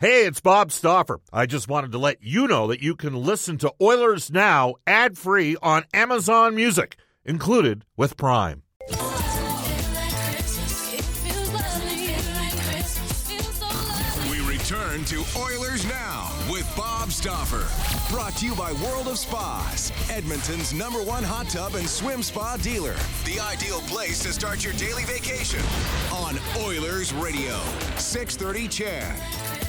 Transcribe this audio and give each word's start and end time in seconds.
Hey, 0.00 0.26
it's 0.26 0.40
Bob 0.40 0.70
Stauffer. 0.70 1.18
I 1.32 1.46
just 1.46 1.66
wanted 1.66 1.90
to 1.90 1.98
let 1.98 2.22
you 2.22 2.46
know 2.46 2.68
that 2.68 2.80
you 2.80 2.94
can 2.94 3.16
listen 3.16 3.58
to 3.58 3.74
Oilers 3.82 4.30
Now 4.30 4.76
ad 4.86 5.18
free 5.18 5.56
on 5.60 5.86
Amazon 5.92 6.54
Music, 6.54 6.94
included 7.24 7.84
with 7.96 8.16
Prime. 8.16 8.62
We 14.30 14.38
return 14.46 15.04
to 15.06 15.24
Oilers 15.36 15.84
Now 15.88 16.30
with 16.48 16.72
Bob 16.76 17.10
Stauffer. 17.10 17.66
Brought 18.14 18.36
to 18.36 18.46
you 18.46 18.54
by 18.54 18.70
World 18.74 19.08
of 19.08 19.18
Spas, 19.18 19.90
Edmonton's 20.10 20.72
number 20.72 21.02
one 21.02 21.24
hot 21.24 21.48
tub 21.48 21.74
and 21.74 21.88
swim 21.88 22.22
spa 22.22 22.56
dealer. 22.58 22.94
The 23.24 23.40
ideal 23.40 23.80
place 23.80 24.22
to 24.22 24.32
start 24.32 24.62
your 24.62 24.74
daily 24.74 25.02
vacation 25.06 25.64
on 26.12 26.38
Oilers 26.64 27.12
Radio. 27.12 27.58
630 27.96 28.68
CHED. 28.68 29.67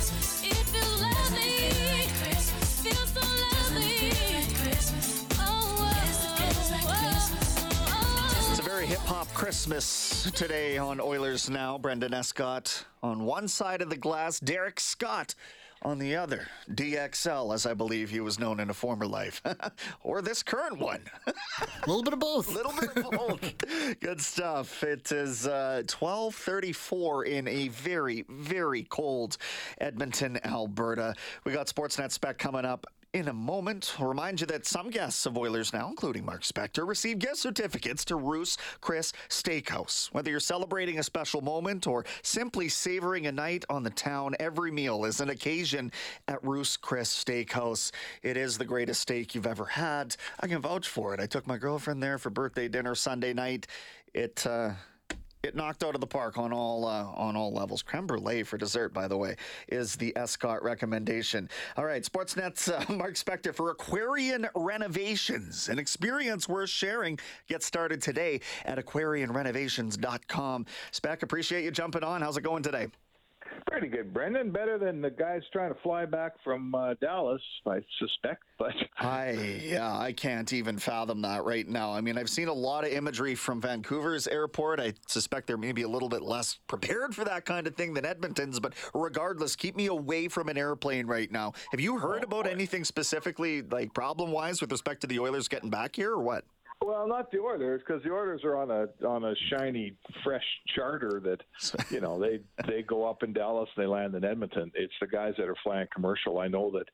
It's 8.79 8.87
a 8.87 8.91
hip 8.91 9.07
hop 9.07 9.27
Christmas 9.33 10.31
today 10.31 10.77
on 10.77 11.01
Oilers 11.01 11.49
Now. 11.49 11.77
Brendan 11.77 12.13
Escott 12.13 12.85
on 13.03 13.25
one 13.25 13.49
side 13.49 13.81
of 13.81 13.89
the 13.89 13.97
glass, 13.97 14.39
Derek 14.39 14.79
Scott 14.79 15.35
on 15.81 15.99
the 15.99 16.15
other. 16.15 16.47
DXL, 16.71 17.53
as 17.53 17.65
I 17.65 17.73
believe 17.73 18.09
he 18.09 18.21
was 18.21 18.39
known 18.39 18.61
in 18.61 18.69
a 18.69 18.73
former 18.73 19.05
life, 19.05 19.41
or 20.03 20.21
this 20.21 20.43
current 20.43 20.79
one. 20.79 21.01
A 21.27 21.33
little 21.87 22.03
bit 22.03 22.13
of 22.13 22.19
both. 22.19 22.47
A 22.47 22.51
little 22.55 22.71
bit 22.71 22.95
of 22.95 23.11
both. 23.11 23.99
Good 23.99 24.21
stuff. 24.21 24.81
It 24.81 25.11
is 25.11 25.45
uh, 25.45 25.83
12:34 25.85 27.25
in 27.27 27.47
a 27.49 27.67
very, 27.67 28.23
very 28.29 28.83
cold 28.83 29.35
Edmonton, 29.79 30.39
Alberta. 30.45 31.15
We 31.43 31.51
got 31.51 31.67
Sportsnet 31.67 32.13
Spec 32.13 32.37
coming 32.37 32.63
up 32.63 32.87
in 33.13 33.27
a 33.27 33.33
moment. 33.33 33.95
I'll 33.99 34.07
remind 34.07 34.39
you 34.39 34.47
that 34.47 34.67
some 34.67 34.91
guests 34.91 35.25
of 35.25 35.37
Oilers 35.37 35.73
Now, 35.73 35.87
including 35.89 36.25
Mark 36.25 36.43
Spector, 36.43 36.87
receive 36.87 37.19
gift 37.19 37.37
certificates 37.37 38.05
to 38.05 38.15
Ruth's 38.15 38.57
Chris 38.81 39.13
Steakhouse. 39.29 40.13
Whether 40.13 40.29
you're 40.29 40.39
celebrating 40.39 40.99
a 40.99 41.03
special 41.03 41.41
moment 41.41 41.87
or 41.87 42.05
simply 42.21 42.69
savoring 42.69 43.25
a 43.25 43.31
night 43.31 43.65
on 43.69 43.81
the 43.81 43.89
town, 43.89 44.35
every 44.39 44.71
meal 44.71 45.05
is 45.05 45.21
an 45.21 45.29
occasion 45.29 45.91
at 46.27 46.43
Ruth's 46.43 46.77
Chris 46.77 47.11
Steakhouse. 47.11 47.91
It 48.21 48.37
is 48.37 48.57
the 48.57 48.65
greatest 48.65 49.01
steak 49.01 49.33
you've 49.33 49.47
ever 49.47 49.65
had. 49.65 50.15
I 50.39 50.47
can 50.47 50.61
vouch 50.61 50.87
for 50.87 51.13
it. 51.13 51.19
I 51.19 51.25
took 51.25 51.47
my 51.47 51.57
girlfriend 51.57 52.03
there 52.03 52.19
for 52.19 52.29
birthday 52.29 52.67
dinner 52.67 52.93
Sunday 52.93 53.33
night. 53.33 53.65
It 54.13 54.45
uh, 54.45 54.71
it 55.43 55.55
knocked 55.55 55.83
out 55.83 55.95
of 55.95 56.01
the 56.01 56.07
park 56.07 56.37
on 56.37 56.51
all 56.51 56.85
uh, 56.85 57.05
on 57.15 57.35
all 57.35 57.53
levels. 57.53 57.81
Creme 57.81 58.05
brulee 58.07 58.43
for 58.43 58.57
dessert, 58.57 58.93
by 58.93 59.07
the 59.07 59.17
way, 59.17 59.35
is 59.69 59.95
the 59.95 60.15
Escott 60.17 60.61
recommendation. 60.63 61.49
All 61.77 61.85
right, 61.85 62.03
Sportsnet's 62.03 62.67
uh, 62.67 62.83
Mark 62.89 63.15
Spector 63.15 63.53
for 63.53 63.71
Aquarian 63.71 64.47
Renovations, 64.55 65.69
an 65.69 65.79
experience 65.79 66.49
worth 66.49 66.69
sharing. 66.69 67.19
Get 67.47 67.63
started 67.63 68.01
today 68.01 68.41
at 68.65 68.77
aquarianrenovations.com. 68.77 70.65
Spec, 70.91 71.23
appreciate 71.23 71.63
you 71.63 71.71
jumping 71.71 72.03
on. 72.03 72.21
How's 72.21 72.37
it 72.37 72.41
going 72.41 72.63
today? 72.63 72.87
Pretty 73.67 73.87
good, 73.87 74.13
Brendan. 74.13 74.51
Better 74.51 74.77
than 74.77 75.01
the 75.01 75.09
guys 75.09 75.41
trying 75.51 75.73
to 75.73 75.79
fly 75.81 76.05
back 76.05 76.33
from 76.43 76.73
uh, 76.75 76.93
Dallas, 77.01 77.41
I 77.65 77.81
suspect. 77.99 78.43
But 78.59 78.73
I 78.97 79.61
yeah, 79.63 79.97
I 79.97 80.11
can't 80.11 80.51
even 80.51 80.79
fathom 80.79 81.21
that 81.21 81.45
right 81.45 81.65
now. 81.65 81.93
I 81.93 82.01
mean, 82.01 82.17
I've 82.17 82.29
seen 82.29 82.49
a 82.49 82.53
lot 82.53 82.83
of 82.83 82.91
imagery 82.91 83.33
from 83.33 83.61
Vancouver's 83.61 84.27
airport. 84.27 84.81
I 84.81 84.95
suspect 85.07 85.47
they're 85.47 85.55
maybe 85.55 85.83
a 85.83 85.87
little 85.87 86.09
bit 86.09 86.23
less 86.23 86.59
prepared 86.67 87.15
for 87.15 87.23
that 87.23 87.45
kind 87.45 87.67
of 87.67 87.75
thing 87.75 87.93
than 87.93 88.03
Edmonton's. 88.03 88.59
But 88.59 88.73
regardless, 88.93 89.55
keep 89.55 89.77
me 89.77 89.85
away 89.85 90.27
from 90.27 90.49
an 90.49 90.57
airplane 90.57 91.07
right 91.07 91.31
now. 91.31 91.53
Have 91.71 91.79
you 91.79 91.99
heard 91.99 92.21
about 92.25 92.47
anything 92.47 92.83
specifically, 92.83 93.61
like 93.61 93.93
problem 93.93 94.29
wise, 94.33 94.59
with 94.59 94.73
respect 94.73 94.99
to 95.01 95.07
the 95.07 95.19
Oilers 95.19 95.47
getting 95.47 95.69
back 95.69 95.95
here, 95.95 96.11
or 96.11 96.21
what? 96.21 96.43
Well, 96.83 97.07
not 97.07 97.31
the 97.31 97.39
Oilers 97.39 97.81
because 97.85 98.03
the 98.03 98.11
Oilers 98.11 98.43
are 98.43 98.55
on 98.55 98.71
a 98.71 99.07
on 99.07 99.25
a 99.25 99.33
shiny, 99.49 99.93
fresh 100.23 100.43
charter 100.75 101.21
that 101.23 101.85
you 101.91 102.01
know 102.01 102.19
they 102.19 102.39
they 102.67 102.81
go 102.83 103.07
up 103.07 103.23
in 103.23 103.33
Dallas 103.33 103.69
and 103.75 103.83
they 103.83 103.87
land 103.87 104.15
in 104.15 104.23
Edmonton. 104.23 104.71
It's 104.75 104.93
the 105.01 105.07
guys 105.07 105.33
that 105.37 105.47
are 105.47 105.55
flying 105.63 105.87
commercial. 105.93 106.39
I 106.39 106.47
know 106.47 106.71
that. 106.71 106.85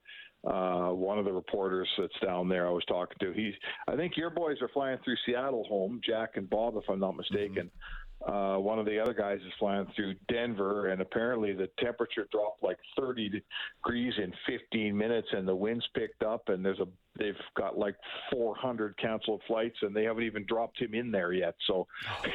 Uh, 0.46 0.92
one 0.92 1.18
of 1.18 1.26
the 1.26 1.34
reporters 1.34 1.90
that's 1.98 2.14
down 2.24 2.48
there 2.48 2.68
I 2.68 2.70
was 2.70 2.86
talking 2.86 3.18
to, 3.20 3.34
he's, 3.34 3.56
I 3.88 3.96
think 3.96 4.16
your 4.16 4.30
boys 4.30 4.58
are 4.62 4.68
flying 4.68 5.00
through 5.04 5.16
Seattle 5.26 5.64
home, 5.64 6.00
Jack 6.06 6.34
and 6.36 6.48
Bob, 6.48 6.78
if 6.78 6.84
I'm 6.88 7.00
not 7.00 7.18
mistaken. 7.18 7.72
Uh, 8.26 8.58
one 8.58 8.80
of 8.80 8.86
the 8.86 9.00
other 9.00 9.14
guys 9.14 9.40
is 9.40 9.54
flying 9.60 9.86
through 9.96 10.16
Denver, 10.32 10.88
and 10.88 11.02
apparently 11.02 11.54
the 11.54 11.70
temperature 11.80 12.28
dropped 12.32 12.64
like 12.64 12.78
30 12.98 13.30
degrees 13.30 14.14
in 14.18 14.34
15 14.48 14.98
minutes, 14.98 15.28
and 15.32 15.48
the 15.48 15.56
winds 15.56 15.86
picked 15.94 16.24
up, 16.24 16.50
and 16.50 16.66
there's 16.66 16.80
a 16.80 16.88
they've 17.18 17.36
got 17.56 17.78
like 17.78 17.96
400 18.32 18.98
canceled 18.98 19.42
flights, 19.48 19.78
and 19.82 19.96
they 19.96 20.04
haven't 20.04 20.24
even 20.24 20.46
dropped 20.46 20.80
him 20.80 20.94
in 20.94 21.12
there 21.12 21.34
yet. 21.34 21.56
So, 21.68 21.88
oh 22.10 22.30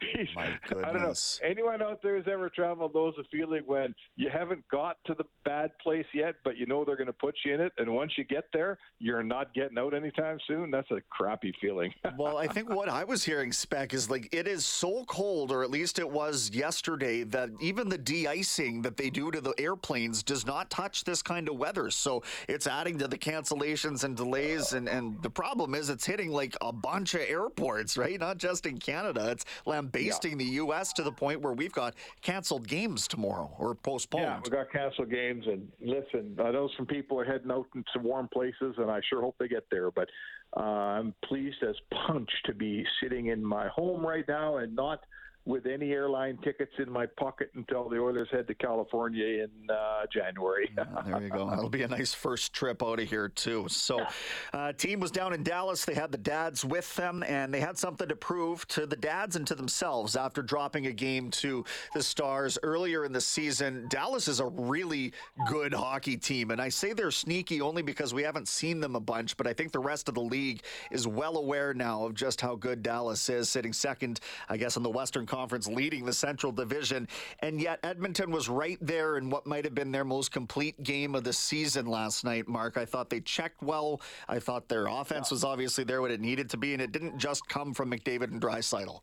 My 0.34 0.58
I 0.70 0.92
don't 0.92 1.02
know. 1.02 1.14
Anyone 1.44 1.82
out 1.82 2.02
there 2.02 2.16
who's 2.16 2.28
ever 2.30 2.48
traveled 2.48 2.94
knows 2.94 3.14
a 3.18 3.24
feeling 3.24 3.62
when 3.66 3.94
you 4.16 4.30
haven't 4.30 4.66
got 4.68 4.96
to 5.06 5.14
the 5.14 5.24
bad 5.44 5.70
place 5.78 6.06
yet, 6.14 6.36
but 6.44 6.56
you 6.56 6.66
know 6.66 6.84
they're 6.84 6.96
going 6.96 7.06
to 7.06 7.12
put 7.12 7.34
you 7.44 7.54
in 7.54 7.60
it, 7.60 7.72
and 7.78 7.92
once 7.92 8.12
you 8.16 8.24
get 8.24 8.44
there, 8.52 8.78
you're 8.98 9.22
not 9.22 9.54
getting 9.54 9.78
out 9.78 9.94
anytime 9.94 10.38
soon. 10.46 10.70
That's 10.70 10.90
a 10.90 11.00
crappy 11.10 11.52
feeling. 11.60 11.92
well, 12.18 12.38
I 12.38 12.46
think 12.46 12.70
what 12.70 12.88
I 12.88 13.04
was 13.04 13.24
hearing, 13.24 13.52
Spec, 13.52 13.94
is 13.94 14.10
like 14.10 14.28
it 14.32 14.46
is 14.46 14.64
so 14.64 15.04
cold, 15.04 15.52
or 15.52 15.62
at 15.62 15.70
least 15.70 15.98
it 15.98 16.08
was 16.08 16.50
yesterday, 16.52 17.24
that 17.24 17.50
even 17.60 17.88
the 17.88 17.98
de-icing 17.98 18.82
that 18.82 18.96
they 18.96 19.10
do 19.10 19.30
to 19.30 19.40
the 19.40 19.54
airplanes 19.58 20.22
does 20.22 20.46
not 20.46 20.70
touch 20.70 21.04
this 21.04 21.22
kind 21.22 21.48
of 21.48 21.56
weather. 21.56 21.90
So 21.90 22.22
it's 22.48 22.66
adding 22.66 22.98
to 22.98 23.08
the 23.08 23.18
cancellations 23.18 24.04
and 24.04 24.16
delays. 24.22 24.72
And, 24.72 24.88
and 24.88 25.20
the 25.22 25.30
problem 25.30 25.74
is 25.74 25.88
it's 25.88 26.06
hitting 26.06 26.30
like 26.30 26.56
a 26.60 26.72
bunch 26.72 27.14
of 27.14 27.22
airports, 27.22 27.96
right? 27.96 28.18
Not 28.18 28.38
just 28.38 28.66
in 28.66 28.78
Canada. 28.78 29.30
It's 29.30 29.44
lambasting 29.66 30.38
the 30.38 30.44
U.S. 30.44 30.92
to 30.94 31.02
the 31.02 31.12
point 31.12 31.40
where 31.40 31.52
we've 31.52 31.72
got 31.72 31.94
canceled 32.22 32.66
games 32.68 33.08
tomorrow 33.08 33.50
or 33.58 33.74
postponed. 33.74 34.24
Yeah, 34.24 34.40
we 34.44 34.50
got 34.50 34.70
canceled 34.70 35.10
games, 35.10 35.44
and 35.46 35.68
listen, 35.80 36.36
I 36.38 36.50
know 36.50 36.68
some 36.76 36.86
people 36.86 37.18
are 37.20 37.24
heading 37.24 37.50
out 37.50 37.66
into 37.74 37.98
warm 38.00 38.28
places, 38.32 38.74
and 38.78 38.90
I 38.90 39.00
sure 39.08 39.20
hope 39.20 39.36
they 39.38 39.48
get 39.48 39.64
there. 39.70 39.90
But 39.90 40.08
uh, 40.56 40.60
I'm 40.60 41.14
pleased 41.24 41.62
as 41.62 41.76
punch 42.06 42.30
to 42.44 42.54
be 42.54 42.84
sitting 43.02 43.28
in 43.28 43.44
my 43.44 43.68
home 43.68 44.04
right 44.06 44.26
now 44.28 44.58
and 44.58 44.74
not 44.74 45.00
with 45.44 45.66
any 45.66 45.90
airline 45.90 46.38
tickets 46.44 46.72
in 46.78 46.90
my 46.90 47.04
pocket 47.04 47.50
until 47.54 47.88
the 47.88 47.98
Oilers 47.98 48.28
head 48.30 48.46
to 48.46 48.54
California 48.54 49.44
in 49.44 49.50
uh, 49.70 50.06
January. 50.12 50.70
There 50.76 51.20
you 51.20 51.30
go. 51.30 51.50
That'll 51.50 51.68
be 51.68 51.82
a 51.82 51.88
nice 51.88 52.14
first 52.14 52.52
trip 52.52 52.82
out 52.82 53.00
of 53.00 53.08
here 53.08 53.28
too. 53.28 53.66
So, 53.68 54.06
uh, 54.52 54.72
team 54.72 55.00
was 55.00 55.10
down 55.10 55.32
in 55.32 55.42
Dallas. 55.42 55.84
They 55.84 55.94
had 55.94 56.12
the 56.12 56.18
dads 56.18 56.64
with 56.64 56.94
them, 56.94 57.24
and 57.26 57.52
they 57.52 57.60
had 57.60 57.76
something 57.76 58.06
to 58.08 58.14
prove 58.14 58.66
to 58.68 58.86
the 58.86 58.96
dads 58.96 59.34
and 59.34 59.46
to 59.48 59.54
themselves 59.56 60.14
after 60.14 60.42
dropping 60.42 60.86
a 60.86 60.92
game 60.92 61.30
to 61.32 61.64
the 61.94 62.02
Stars 62.02 62.56
earlier 62.62 63.04
in 63.04 63.12
the 63.12 63.20
season. 63.20 63.86
Dallas 63.88 64.28
is 64.28 64.38
a 64.38 64.46
really 64.46 65.12
good 65.48 65.74
hockey 65.74 66.16
team, 66.16 66.52
and 66.52 66.60
I 66.60 66.68
say 66.68 66.92
they're 66.92 67.10
sneaky 67.10 67.60
only 67.60 67.82
because 67.82 68.14
we 68.14 68.22
haven't 68.22 68.46
seen 68.46 68.80
them 68.80 68.94
a 68.94 69.00
bunch. 69.00 69.36
But 69.36 69.46
I 69.48 69.52
think 69.52 69.72
the 69.72 69.80
rest 69.80 70.08
of 70.08 70.14
the 70.14 70.22
league 70.22 70.62
is 70.92 71.08
well 71.08 71.36
aware 71.36 71.74
now 71.74 72.04
of 72.04 72.14
just 72.14 72.40
how 72.40 72.54
good 72.54 72.82
Dallas 72.82 73.28
is, 73.28 73.48
sitting 73.48 73.72
second, 73.72 74.20
I 74.48 74.56
guess, 74.56 74.76
in 74.76 74.82
the 74.82 74.90
Western 74.90 75.26
Conference, 75.32 75.66
leading 75.66 76.04
the 76.04 76.12
Central 76.12 76.52
Division, 76.52 77.08
and 77.38 77.58
yet 77.58 77.78
Edmonton 77.82 78.30
was 78.30 78.50
right 78.50 78.76
there 78.82 79.16
in 79.16 79.30
what 79.30 79.46
might 79.46 79.64
have 79.64 79.74
been 79.74 79.90
their 79.90 80.04
most 80.04 80.30
complete 80.30 80.82
game 80.82 81.14
of 81.14 81.24
the 81.24 81.32
season 81.32 81.86
last 81.86 82.22
night, 82.22 82.46
Mark. 82.48 82.76
I 82.76 82.84
thought 82.84 83.08
they 83.08 83.20
checked 83.20 83.62
well. 83.62 84.02
I 84.28 84.38
thought 84.38 84.68
their 84.68 84.88
offense 84.88 85.30
was 85.30 85.42
obviously 85.42 85.84
there 85.84 86.02
what 86.02 86.10
it 86.10 86.20
needed 86.20 86.50
to 86.50 86.58
be, 86.58 86.74
and 86.74 86.82
it 86.82 86.92
didn't 86.92 87.16
just 87.16 87.48
come 87.48 87.72
from 87.72 87.90
McDavid 87.90 88.24
and 88.24 88.42
Draisaitl. 88.42 89.00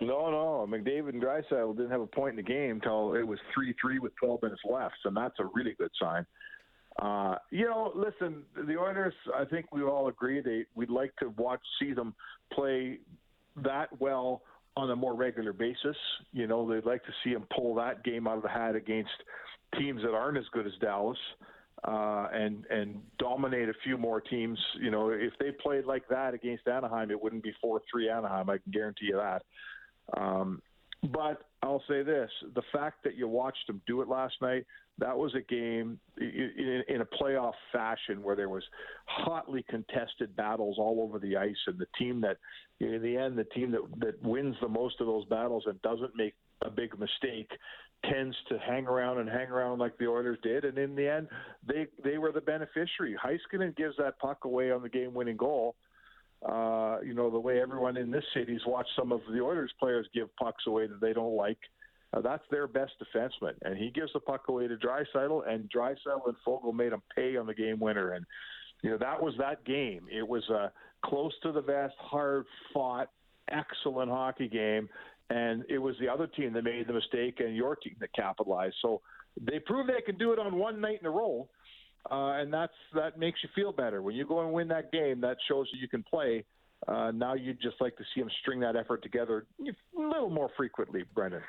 No, 0.00 0.30
no. 0.30 0.68
McDavid 0.70 1.10
and 1.10 1.22
Draisaitl 1.22 1.76
didn't 1.76 1.90
have 1.90 2.00
a 2.00 2.06
point 2.06 2.30
in 2.30 2.36
the 2.36 2.42
game 2.42 2.76
until 2.76 3.14
it 3.14 3.26
was 3.26 3.40
3 3.52 3.74
3 3.80 3.98
with 3.98 4.12
12 4.22 4.40
minutes 4.40 4.62
left, 4.64 4.94
and 5.04 5.16
that's 5.16 5.40
a 5.40 5.46
really 5.46 5.74
good 5.76 5.90
sign. 6.00 6.24
Uh, 7.00 7.36
you 7.50 7.64
know, 7.64 7.90
listen, 7.96 8.44
the 8.54 8.78
Oilers, 8.78 9.14
I 9.36 9.44
think 9.46 9.66
we 9.72 9.82
all 9.82 10.06
agree 10.06 10.40
they 10.40 10.64
we'd 10.76 10.90
like 10.90 11.16
to 11.16 11.30
watch, 11.30 11.60
see 11.80 11.92
them 11.92 12.14
play 12.52 13.00
that 13.56 13.88
well 13.98 14.42
on 14.76 14.90
a 14.90 14.96
more 14.96 15.14
regular 15.14 15.52
basis. 15.52 15.96
You 16.32 16.46
know, 16.46 16.68
they'd 16.68 16.84
like 16.84 17.04
to 17.04 17.12
see 17.22 17.30
him 17.30 17.44
pull 17.54 17.74
that 17.76 18.04
game 18.04 18.26
out 18.26 18.36
of 18.36 18.42
the 18.42 18.48
hat 18.48 18.74
against 18.74 19.10
teams 19.78 20.02
that 20.02 20.14
aren't 20.14 20.38
as 20.38 20.44
good 20.52 20.66
as 20.66 20.72
Dallas. 20.80 21.18
Uh, 21.84 22.28
and 22.32 22.64
and 22.70 23.02
dominate 23.18 23.68
a 23.68 23.74
few 23.82 23.98
more 23.98 24.20
teams. 24.20 24.56
You 24.80 24.92
know, 24.92 25.08
if 25.08 25.32
they 25.40 25.50
played 25.50 25.84
like 25.84 26.06
that 26.10 26.32
against 26.32 26.68
Anaheim, 26.68 27.10
it 27.10 27.20
wouldn't 27.20 27.42
be 27.42 27.52
four 27.60 27.82
three 27.90 28.08
Anaheim. 28.08 28.48
I 28.48 28.58
can 28.58 28.70
guarantee 28.70 29.06
you 29.06 29.16
that. 29.16 29.42
Um, 30.16 30.62
but 31.10 31.42
I'll 31.62 31.82
say 31.88 32.02
this: 32.02 32.30
the 32.54 32.62
fact 32.72 33.04
that 33.04 33.16
you 33.16 33.28
watched 33.28 33.66
them 33.66 33.80
do 33.86 34.02
it 34.02 34.08
last 34.08 34.34
night, 34.40 34.66
that 34.98 35.16
was 35.16 35.34
a 35.34 35.40
game 35.40 35.98
in, 36.18 37.00
a 37.00 37.22
playoff 37.22 37.54
fashion 37.72 38.22
where 38.22 38.36
there 38.36 38.48
was 38.48 38.62
hotly 39.06 39.64
contested 39.68 40.36
battles 40.36 40.76
all 40.78 41.00
over 41.02 41.18
the 41.18 41.36
ice, 41.36 41.56
and 41.66 41.78
the 41.78 41.86
team 41.98 42.20
that, 42.20 42.36
in 42.80 43.02
the 43.02 43.16
end, 43.16 43.36
the 43.36 43.44
team 43.44 43.70
that 43.72 43.82
that 43.98 44.22
wins 44.22 44.54
the 44.60 44.68
most 44.68 45.00
of 45.00 45.06
those 45.06 45.24
battles 45.26 45.64
and 45.66 45.80
doesn't 45.82 46.14
make 46.16 46.34
a 46.62 46.70
big 46.70 46.98
mistake 46.98 47.50
tends 48.10 48.36
to 48.48 48.58
hang 48.58 48.86
around 48.86 49.18
and 49.18 49.28
hang 49.28 49.48
around 49.48 49.78
like 49.78 49.96
the 49.98 50.06
Oilers 50.06 50.38
did, 50.42 50.64
and 50.64 50.76
in 50.78 50.94
the 50.94 51.08
end, 51.08 51.28
they 51.66 51.86
they 52.04 52.18
were 52.18 52.32
the 52.32 52.40
beneficiary. 52.40 53.16
Heiskanen 53.24 53.76
gives 53.76 53.96
that 53.96 54.18
puck 54.18 54.44
away 54.44 54.70
on 54.70 54.82
the 54.82 54.88
game-winning 54.88 55.36
goal. 55.36 55.74
Uh, 56.46 56.98
you 57.04 57.14
know 57.14 57.30
the 57.30 57.38
way 57.38 57.60
everyone 57.60 57.96
in 57.96 58.10
this 58.10 58.24
city's 58.34 58.60
watched 58.66 58.90
some 58.98 59.12
of 59.12 59.20
the 59.32 59.40
Oilers 59.40 59.72
players 59.78 60.06
give 60.12 60.34
pucks 60.36 60.64
away 60.66 60.86
that 60.86 61.00
they 61.00 61.12
don't 61.12 61.36
like. 61.36 61.58
Uh, 62.14 62.20
that's 62.20 62.42
their 62.50 62.66
best 62.66 62.92
defenseman, 63.00 63.54
and 63.62 63.78
he 63.78 63.90
gives 63.90 64.12
the 64.12 64.20
puck 64.20 64.42
away 64.48 64.68
to 64.68 64.76
Draisaitl, 64.76 65.48
and 65.48 65.70
Draisaitl 65.70 66.26
and 66.26 66.36
Foegele 66.46 66.74
made 66.74 66.92
him 66.92 67.02
pay 67.14 67.36
on 67.36 67.46
the 67.46 67.54
game 67.54 67.78
winner, 67.78 68.12
and 68.12 68.26
you 68.82 68.90
know 68.90 68.98
that 68.98 69.22
was 69.22 69.34
that 69.38 69.64
game. 69.64 70.06
It 70.10 70.26
was 70.26 70.46
a 70.50 70.72
close 71.04 71.32
to 71.42 71.52
the 71.52 71.62
vest, 71.62 71.94
hard 71.98 72.44
fought, 72.74 73.08
excellent 73.50 74.10
hockey 74.10 74.48
game, 74.48 74.88
and 75.30 75.64
it 75.68 75.78
was 75.78 75.94
the 76.00 76.08
other 76.08 76.26
team 76.26 76.52
that 76.54 76.64
made 76.64 76.86
the 76.86 76.92
mistake 76.92 77.40
and 77.40 77.56
your 77.56 77.76
team 77.76 77.96
that 78.00 78.12
capitalized. 78.14 78.74
So 78.82 79.00
they 79.40 79.58
proved 79.58 79.88
they 79.88 80.02
can 80.02 80.18
do 80.18 80.32
it 80.32 80.38
on 80.38 80.56
one 80.56 80.80
night 80.80 80.98
in 81.00 81.06
a 81.06 81.10
row, 81.10 81.48
uh, 82.10 82.32
and 82.40 82.52
that's 82.52 82.72
that 82.94 83.18
makes 83.18 83.40
you 83.42 83.48
feel 83.54 83.72
better 83.72 84.02
when 84.02 84.14
you 84.14 84.26
go 84.26 84.40
and 84.40 84.52
win 84.52 84.68
that 84.68 84.90
game. 84.92 85.20
That 85.20 85.36
shows 85.48 85.68
that 85.72 85.78
you 85.78 85.88
can 85.88 86.02
play. 86.02 86.44
Uh, 86.88 87.12
now 87.12 87.34
you'd 87.34 87.60
just 87.60 87.76
like 87.80 87.96
to 87.96 88.04
see 88.12 88.20
him 88.20 88.30
string 88.40 88.58
that 88.60 88.74
effort 88.74 89.02
together 89.02 89.46
a 89.60 90.00
little 90.00 90.30
more 90.30 90.50
frequently, 90.56 91.04
Brendan. 91.14 91.42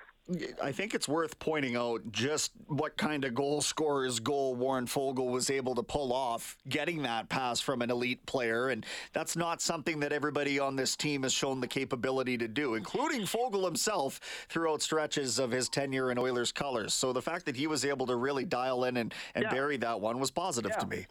I 0.61 0.71
think 0.71 0.93
it's 0.93 1.07
worth 1.07 1.37
pointing 1.39 1.75
out 1.75 2.01
just 2.11 2.53
what 2.67 2.95
kind 2.95 3.25
of 3.25 3.33
goal 3.33 3.61
scorer's 3.61 4.21
goal 4.21 4.55
Warren 4.55 4.85
Foegele 4.85 5.29
was 5.29 5.49
able 5.49 5.75
to 5.75 5.83
pull 5.83 6.13
off, 6.13 6.57
getting 6.69 7.03
that 7.03 7.27
pass 7.27 7.59
from 7.59 7.81
an 7.81 7.91
elite 7.91 8.25
player. 8.25 8.69
And 8.69 8.85
that's 9.11 9.35
not 9.35 9.61
something 9.61 9.99
that 9.99 10.13
everybody 10.13 10.59
on 10.59 10.77
this 10.77 10.95
team 10.95 11.23
has 11.23 11.33
shown 11.33 11.59
the 11.59 11.67
capability 11.67 12.37
to 12.37 12.47
do, 12.47 12.75
including 12.75 13.23
Foegele 13.23 13.65
himself 13.65 14.21
throughout 14.47 14.81
stretches 14.81 15.39
of 15.39 15.51
his 15.51 15.67
tenure 15.67 16.09
in 16.09 16.17
Oilers 16.17 16.53
colors. 16.53 16.93
So 16.93 17.11
the 17.11 17.21
fact 17.21 17.45
that 17.45 17.57
he 17.57 17.67
was 17.67 17.83
able 17.83 18.05
to 18.07 18.15
really 18.15 18.45
dial 18.45 18.85
in 18.85 18.95
and, 18.95 19.13
and 19.35 19.43
yeah. 19.43 19.51
bury 19.51 19.75
that 19.77 19.99
one 19.99 20.19
was 20.19 20.31
positive 20.31 20.71
yeah. 20.73 20.79
to 20.79 20.87
me. 20.87 21.05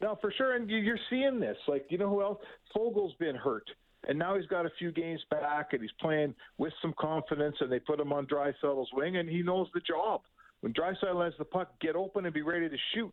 No, 0.00 0.16
for 0.18 0.32
sure. 0.32 0.56
And 0.56 0.68
you're 0.70 0.98
seeing 1.10 1.40
this. 1.40 1.58
Like, 1.68 1.86
you 1.90 1.98
know 1.98 2.08
who 2.08 2.22
else? 2.22 2.38
Foegele's 2.74 3.14
been 3.18 3.36
hurt 3.36 3.68
and 4.06 4.18
now 4.18 4.36
he's 4.36 4.46
got 4.46 4.66
a 4.66 4.70
few 4.78 4.92
games 4.92 5.20
back, 5.30 5.72
and 5.72 5.82
he's 5.82 5.90
playing 6.00 6.34
with 6.58 6.72
some 6.80 6.94
confidence. 6.98 7.56
And 7.60 7.70
they 7.70 7.80
put 7.80 8.00
him 8.00 8.12
on 8.12 8.26
Draisaitl's 8.26 8.90
wing, 8.92 9.16
and 9.16 9.28
he 9.28 9.42
knows 9.42 9.68
the 9.74 9.80
job. 9.80 10.22
When 10.60 10.72
Draisaitl 10.72 11.24
has 11.24 11.34
the 11.38 11.44
puck, 11.44 11.78
get 11.80 11.96
open 11.96 12.24
and 12.24 12.34
be 12.34 12.42
ready 12.42 12.68
to 12.68 12.76
shoot. 12.94 13.12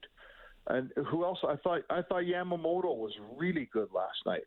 And 0.68 0.92
who 1.10 1.26
else? 1.26 1.40
I 1.48 1.56
thought 1.58 1.82
I 1.90 2.02
thought 2.04 2.24
Yamamoto 2.24 2.96
was 2.96 3.12
really 3.36 3.70
good 3.74 3.90
last 3.94 4.18
night. 4.26 4.44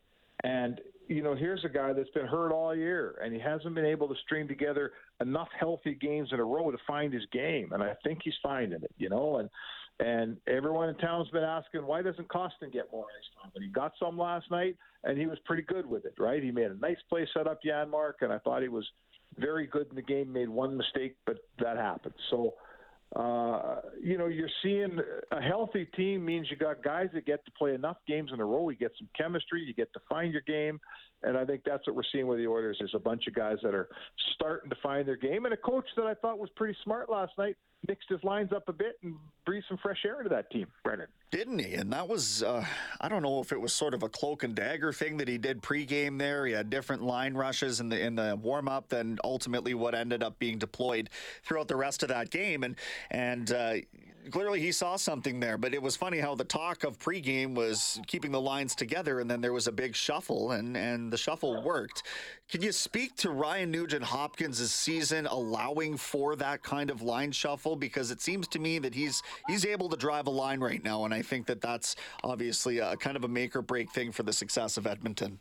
And 0.47 0.81
you 1.09 1.23
know, 1.23 1.35
here's 1.35 1.65
a 1.65 1.69
guy 1.69 1.93
that's 1.93 2.11
been 2.11 2.27
hurt 2.27 2.53
all 2.53 2.75
year, 2.75 3.17
and 3.23 3.33
he 3.33 3.41
hasn't 3.41 3.75
been 3.75 3.85
able 3.85 4.09
to 4.09 4.15
string 4.25 4.49
together 4.49 4.93
enough 5.21 5.49
healthy 5.59 5.95
games 5.95 6.31
in 6.33 6.41
a 6.41 6.45
row 6.45 6.71
to 6.71 6.79
find 6.87 7.13
his 7.13 7.25
game. 7.33 7.71
And 7.73 7.83
I 7.83 7.95
think 8.05 8.21
he's 8.25 8.35
finding 8.43 8.83
it. 8.83 8.93
You 8.99 9.09
know, 9.09 9.37
and 9.39 9.51
and 9.99 10.37
everyone 10.47 10.89
in 10.89 10.97
town's 10.97 11.29
been 11.31 11.45
asking 11.45 11.87
why 11.87 12.03
doesn't 12.03 12.29
Kostin 12.29 12.73
get 12.73 12.91
more 12.93 13.05
ice 13.05 13.43
time? 13.43 13.51
But 13.55 13.63
he 13.63 13.69
got 13.69 13.93
some 13.99 14.19
last 14.19 14.51
night, 14.51 14.77
and 15.05 15.19
he 15.19 15.27
was 15.27 15.39
pretty 15.45 15.63
good 15.63 15.87
with 15.87 16.05
it. 16.05 16.15
Right? 16.19 16.43
He 16.43 16.51
made 16.51 16.71
a 16.71 16.79
nice 16.79 16.99
play 17.09 17.27
set 17.35 17.47
up 17.47 17.61
Janmark, 17.63 18.15
and 18.21 18.33
I 18.33 18.39
thought 18.39 18.63
he 18.63 18.69
was 18.69 18.87
very 19.39 19.67
good 19.67 19.89
in 19.91 19.97
the 19.97 20.03
game. 20.03 20.33
Made 20.33 20.49
one 20.49 20.77
mistake, 20.77 21.17
but 21.27 21.39
that 21.59 21.77
happened. 21.77 22.15
So. 22.31 22.55
Uh, 23.15 23.77
you 24.03 24.19
know, 24.19 24.27
you're 24.27 24.51
seeing 24.63 24.99
a 25.31 25.41
healthy 25.41 25.87
team 25.97 26.25
means 26.25 26.49
you 26.51 26.57
got 26.57 26.83
guys 26.83 27.09
that 27.15 27.25
get 27.25 27.45
to 27.45 27.53
play 27.53 27.75
enough 27.75 27.99
games 28.07 28.31
in 28.33 28.41
a 28.41 28.45
row. 28.45 28.69
You 28.69 28.77
get 28.77 28.93
some 28.99 29.09
chemistry, 29.17 29.63
you 29.63 29.75
get 29.75 29.93
to 29.93 30.01
find 30.09 30.33
your 30.33 30.43
game, 30.43 30.81
and 31.23 31.37
I 31.37 31.45
think 31.45 31.63
that's 31.65 31.87
what 31.87 31.95
we're 31.95 32.03
seeing 32.11 32.27
with 32.27 32.39
the 32.39 32.49
Oilers. 32.49 32.79
Is 32.81 32.91
a 32.95 32.99
bunch 32.99 33.27
of 33.29 33.35
guys 33.35 33.59
that 33.63 33.75
are 33.75 33.89
starting 34.35 34.71
to 34.71 34.77
find 34.83 35.07
their 35.07 35.17
game, 35.17 35.45
and 35.45 35.55
a 35.55 35.57
coach 35.57 35.87
that 35.97 36.07
I 36.07 36.15
thought 36.15 36.39
was 36.39 36.51
pretty 36.57 36.77
smart 36.83 37.09
last 37.09 37.33
night 37.39 37.57
mixed 37.89 38.09
his 38.09 38.23
lines 38.25 38.53
up 38.53 38.69
a 38.69 38.73
bit 38.73 38.99
and 39.03 39.15
breathed 39.45 39.67
some 39.69 39.79
fresh 39.79 40.05
air 40.05 40.19
into 40.19 40.29
that 40.29 40.51
team, 40.51 40.67
Brennan. 40.83 41.07
Didn't 41.31 41.59
he? 41.59 41.75
And 41.75 41.93
that 41.93 42.09
was, 42.09 42.43
uh, 42.43 42.65
I 43.01 43.09
don't 43.09 43.23
know 43.23 43.41
if 43.41 43.53
it 43.53 43.61
was 43.61 43.73
sort 43.73 43.95
of 43.95 44.03
a 44.03 44.09
cloak 44.09 44.43
and 44.43 44.55
dagger 44.55 44.93
thing 44.93 45.17
that 45.19 45.29
he 45.29 45.39
did 45.39 45.63
pregame 45.63 46.19
there. 46.19 46.47
He 46.47 46.53
had 46.53 46.71
different 46.71 47.03
line 47.03 47.35
rushes 47.35 47.81
in 47.81 47.89
the 47.89 48.01
in 48.01 48.15
the 48.15 48.39
warm 48.41 48.69
up 48.69 48.89
than 48.89 49.19
ultimately 49.25 49.75
what 49.75 49.95
ended 49.95 50.23
up 50.23 50.39
being 50.39 50.59
deployed 50.59 51.11
throughout 51.45 51.69
the 51.69 51.77
rest 51.77 52.03
of 52.03 52.09
that 52.11 52.31
game. 52.31 52.63
And 52.63 52.77
and 53.11 53.51
uh, 53.53 53.75
clearly 54.31 54.61
he 54.61 54.73
saw 54.73 54.97
something 54.97 55.41
there. 55.41 55.59
But 55.59 55.75
it 55.75 55.83
was 55.83 55.97
funny 55.97 56.19
how 56.19 56.35
the 56.35 56.45
talk 56.45 56.85
of 56.85 56.99
pregame 56.99 57.55
was 57.55 58.01
keeping 58.07 58.33
the 58.33 58.41
lines 58.41 58.75
together, 58.75 59.21
and 59.21 59.31
then 59.31 59.41
there 59.41 59.53
was 59.53 59.67
a 59.67 59.73
big 59.73 59.95
shuffle, 59.95 60.53
and 60.53 60.77
and 60.77 61.13
the 61.13 61.17
shuffle 61.17 61.63
worked. 61.63 62.03
Can 62.49 62.63
you 62.63 62.73
speak 62.73 63.17
to 63.17 63.31
Ryan 63.31 63.71
Nugent 63.71 64.05
Hopkins' 64.05 64.73
season 64.73 65.27
allowing 65.27 65.97
for 65.97 66.37
that 66.37 66.63
kind 66.63 66.91
of 66.91 67.03
line 67.03 67.33
shuffle? 67.33 67.77
Because 67.77 68.11
it 68.11 68.21
seems 68.21 68.49
to 68.49 68.59
me 68.59 68.79
that 68.79 68.95
he's 68.95 69.23
he's 69.49 69.65
able 69.65 69.89
to 69.89 69.97
drive 69.97 70.27
a 70.27 70.31
line 70.31 70.61
right 70.61 70.83
now, 70.83 71.05
and 71.05 71.13
I 71.13 71.23
think 71.23 71.47
that 71.47 71.61
that's 71.61 71.97
obviously 72.23 72.79
a 72.79 72.97
kind 72.97 73.17
of 73.17 73.25
a 73.25 73.29
make 73.29 73.57
or 73.57 73.63
break 73.63 73.91
thing 73.93 74.13
for 74.13 74.23
the 74.23 74.33
success 74.33 74.77
of 74.77 74.87
Edmonton. 74.87 75.39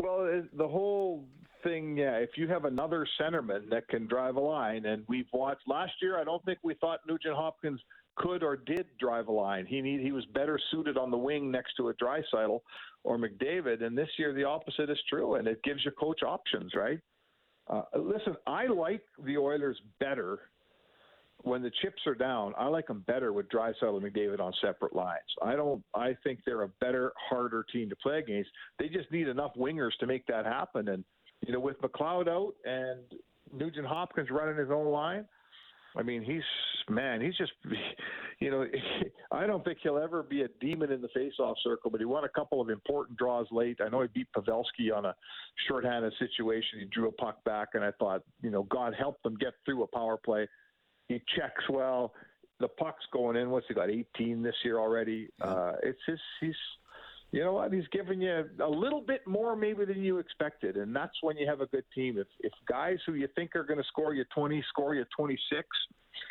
Well, 0.00 0.42
the 0.52 0.68
whole 0.68 1.24
thing, 1.62 1.96
yeah, 1.96 2.16
if 2.16 2.30
you 2.36 2.48
have 2.48 2.64
another 2.64 3.06
centerman 3.20 3.68
that 3.70 3.88
can 3.88 4.06
drive 4.06 4.36
a 4.36 4.40
line, 4.40 4.86
and 4.86 5.04
we've 5.08 5.26
watched 5.32 5.66
last 5.66 5.92
year, 6.00 6.18
I 6.18 6.24
don't 6.24 6.44
think 6.44 6.58
we 6.62 6.74
thought 6.74 7.00
Nugent 7.06 7.34
Hopkins 7.34 7.80
could 8.18 8.42
or 8.42 8.56
did 8.56 8.86
drive 9.00 9.28
a 9.28 9.32
line. 9.32 9.66
He 9.66 9.80
need, 9.80 10.00
he 10.00 10.12
was 10.12 10.24
better 10.26 10.58
suited 10.70 10.96
on 10.96 11.10
the 11.10 11.16
wing 11.16 11.50
next 11.50 11.74
to 11.76 11.88
a 11.88 11.94
Draisaitl 11.94 12.60
or 13.04 13.18
McDavid. 13.18 13.82
And 13.82 13.96
this 13.96 14.08
year, 14.18 14.32
the 14.32 14.44
opposite 14.44 14.90
is 14.90 14.98
true, 15.08 15.36
and 15.36 15.48
it 15.48 15.62
gives 15.62 15.84
your 15.84 15.92
coach 15.92 16.22
options, 16.22 16.72
right? 16.74 16.98
Uh, 17.68 17.82
listen, 17.96 18.34
I 18.46 18.66
like 18.66 19.02
the 19.24 19.36
Oilers 19.36 19.80
better 20.00 20.40
when 21.42 21.62
the 21.62 21.70
chips 21.82 22.02
are 22.06 22.14
down. 22.14 22.54
I 22.58 22.66
like 22.66 22.86
them 22.86 23.04
better 23.06 23.32
with 23.32 23.48
Draisaitl 23.48 24.02
and 24.02 24.02
McDavid 24.02 24.40
on 24.40 24.52
separate 24.60 24.94
lines. 24.94 25.20
I 25.42 25.54
don't. 25.54 25.82
I 25.94 26.16
think 26.24 26.40
they're 26.44 26.62
a 26.62 26.68
better, 26.80 27.12
harder 27.28 27.64
team 27.72 27.88
to 27.90 27.96
play 27.96 28.18
against. 28.18 28.50
They 28.78 28.88
just 28.88 29.10
need 29.12 29.28
enough 29.28 29.52
wingers 29.56 29.92
to 30.00 30.06
make 30.06 30.26
that 30.26 30.46
happen. 30.46 30.88
And 30.88 31.04
you 31.46 31.52
know, 31.52 31.60
with 31.60 31.80
McLeod 31.80 32.28
out 32.28 32.54
and 32.64 33.00
Nugent 33.52 33.86
Hopkins 33.86 34.28
running 34.30 34.56
his 34.56 34.70
own 34.70 34.86
line, 34.86 35.26
I 35.96 36.02
mean, 36.02 36.22
he's 36.22 36.42
man, 36.88 37.20
he's 37.20 37.36
just, 37.36 37.52
you 38.40 38.50
know, 38.50 38.66
I 39.32 39.46
don't 39.46 39.64
think 39.64 39.78
he'll 39.82 39.98
ever 39.98 40.22
be 40.22 40.42
a 40.42 40.48
demon 40.60 40.92
in 40.92 41.00
the 41.00 41.08
faceoff 41.08 41.54
circle, 41.62 41.90
but 41.90 42.00
he 42.00 42.06
won 42.06 42.24
a 42.24 42.28
couple 42.28 42.60
of 42.60 42.70
important 42.70 43.18
draws 43.18 43.46
late. 43.50 43.78
I 43.84 43.88
know 43.88 44.02
he 44.02 44.08
beat 44.08 44.28
Pavelski 44.36 44.94
on 44.94 45.06
a 45.06 45.14
shorthanded 45.66 46.12
situation. 46.18 46.80
He 46.80 46.86
drew 46.86 47.08
a 47.08 47.12
puck 47.12 47.42
back, 47.44 47.68
and 47.74 47.84
I 47.84 47.90
thought, 47.98 48.22
you 48.42 48.50
know, 48.50 48.64
God 48.64 48.94
help 48.98 49.22
them 49.22 49.36
get 49.36 49.54
through 49.64 49.82
a 49.82 49.86
power 49.86 50.16
play. 50.16 50.48
He 51.08 51.22
checks 51.36 51.64
well. 51.70 52.12
The 52.60 52.68
puck's 52.68 53.04
going 53.12 53.36
in. 53.36 53.50
What's 53.50 53.66
he 53.68 53.74
got? 53.74 53.88
18 53.88 54.42
this 54.42 54.54
year 54.64 54.78
already. 54.78 55.28
Uh, 55.40 55.72
it's 55.82 56.00
his. 56.06 56.18
He's 56.40 56.54
you 57.30 57.44
know 57.44 57.52
what? 57.52 57.72
He's 57.72 57.86
giving 57.92 58.22
you 58.22 58.44
a 58.62 58.68
little 58.68 59.02
bit 59.02 59.26
more 59.26 59.54
maybe 59.54 59.84
than 59.84 60.02
you 60.02 60.18
expected, 60.18 60.76
and 60.76 60.96
that's 60.96 61.22
when 61.22 61.36
you 61.36 61.46
have 61.46 61.60
a 61.60 61.66
good 61.66 61.84
team. 61.94 62.16
If 62.18 62.26
if 62.40 62.52
guys 62.66 62.98
who 63.06 63.14
you 63.14 63.28
think 63.34 63.54
are 63.54 63.64
going 63.64 63.78
to 63.78 63.84
score 63.84 64.14
you 64.14 64.24
20 64.34 64.64
score 64.68 64.94
you 64.94 65.04
26, 65.16 65.66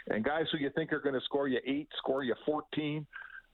and 0.10 0.24
guys 0.24 0.46
who 0.52 0.58
you 0.58 0.72
think 0.76 0.92
are 0.94 1.00
going 1.00 1.16
to 1.16 1.22
score 1.22 1.48
you 1.48 1.60
eight 1.66 1.88
score 1.98 2.24
you 2.24 2.34
14, 2.46 3.06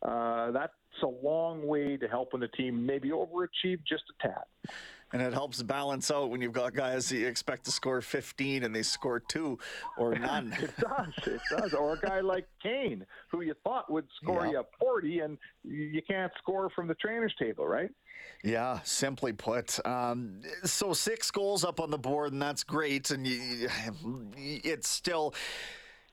uh, 0.04 0.52
that's 0.52 0.74
a 1.02 1.08
long 1.08 1.66
way 1.68 1.98
to 1.98 2.08
helping 2.08 2.40
the 2.40 2.48
team 2.50 2.86
maybe 2.86 3.10
overachieve 3.10 3.80
just 3.88 4.04
a 4.10 4.28
tad 4.28 4.74
and 5.14 5.22
it 5.22 5.32
helps 5.32 5.62
balance 5.62 6.10
out 6.12 6.32
when 6.32 6.42
you've 6.42 6.54
got 6.54 6.74
guys 6.74 7.08
that 7.10 7.18
you 7.18 7.28
expect 7.28 7.66
to 7.66 7.72
score 7.72 8.02
15 8.02 8.64
and 8.64 8.76
they 8.76 8.82
score 8.82 9.20
two 9.20 9.58
or 9.98 10.16
none. 10.20 10.54
it 10.60 10.72
does, 10.80 11.28
it 11.28 11.42
does. 11.56 11.74
Or 11.74 11.94
a 11.94 12.00
guy 12.00 12.20
like 12.20 12.48
Kane, 12.62 13.06
who 13.32 13.42
you 13.42 13.54
thought 13.64 13.92
would 13.92 14.08
score 14.22 14.48
you 14.48 14.64
40, 14.80 15.20
and 15.20 15.38
you 15.64 16.02
can't 16.02 16.32
score 16.40 16.70
from 16.72 16.88
the 16.88 16.96
trainer's 16.96 17.34
table, 17.40 17.68
right? 17.68 17.92
Yeah, 18.44 18.80
simply 18.84 19.34
put. 19.34 19.86
Um, 19.86 20.42
so 20.64 20.94
six 20.94 21.30
goals 21.32 21.64
up 21.64 21.80
on 21.80 21.92
the 21.92 21.98
board, 21.98 22.34
and 22.34 22.42
that's 22.42 22.64
great. 22.64 23.12
And 23.12 23.26
you, 23.26 23.70
it's 24.36 24.90
still 24.90 25.34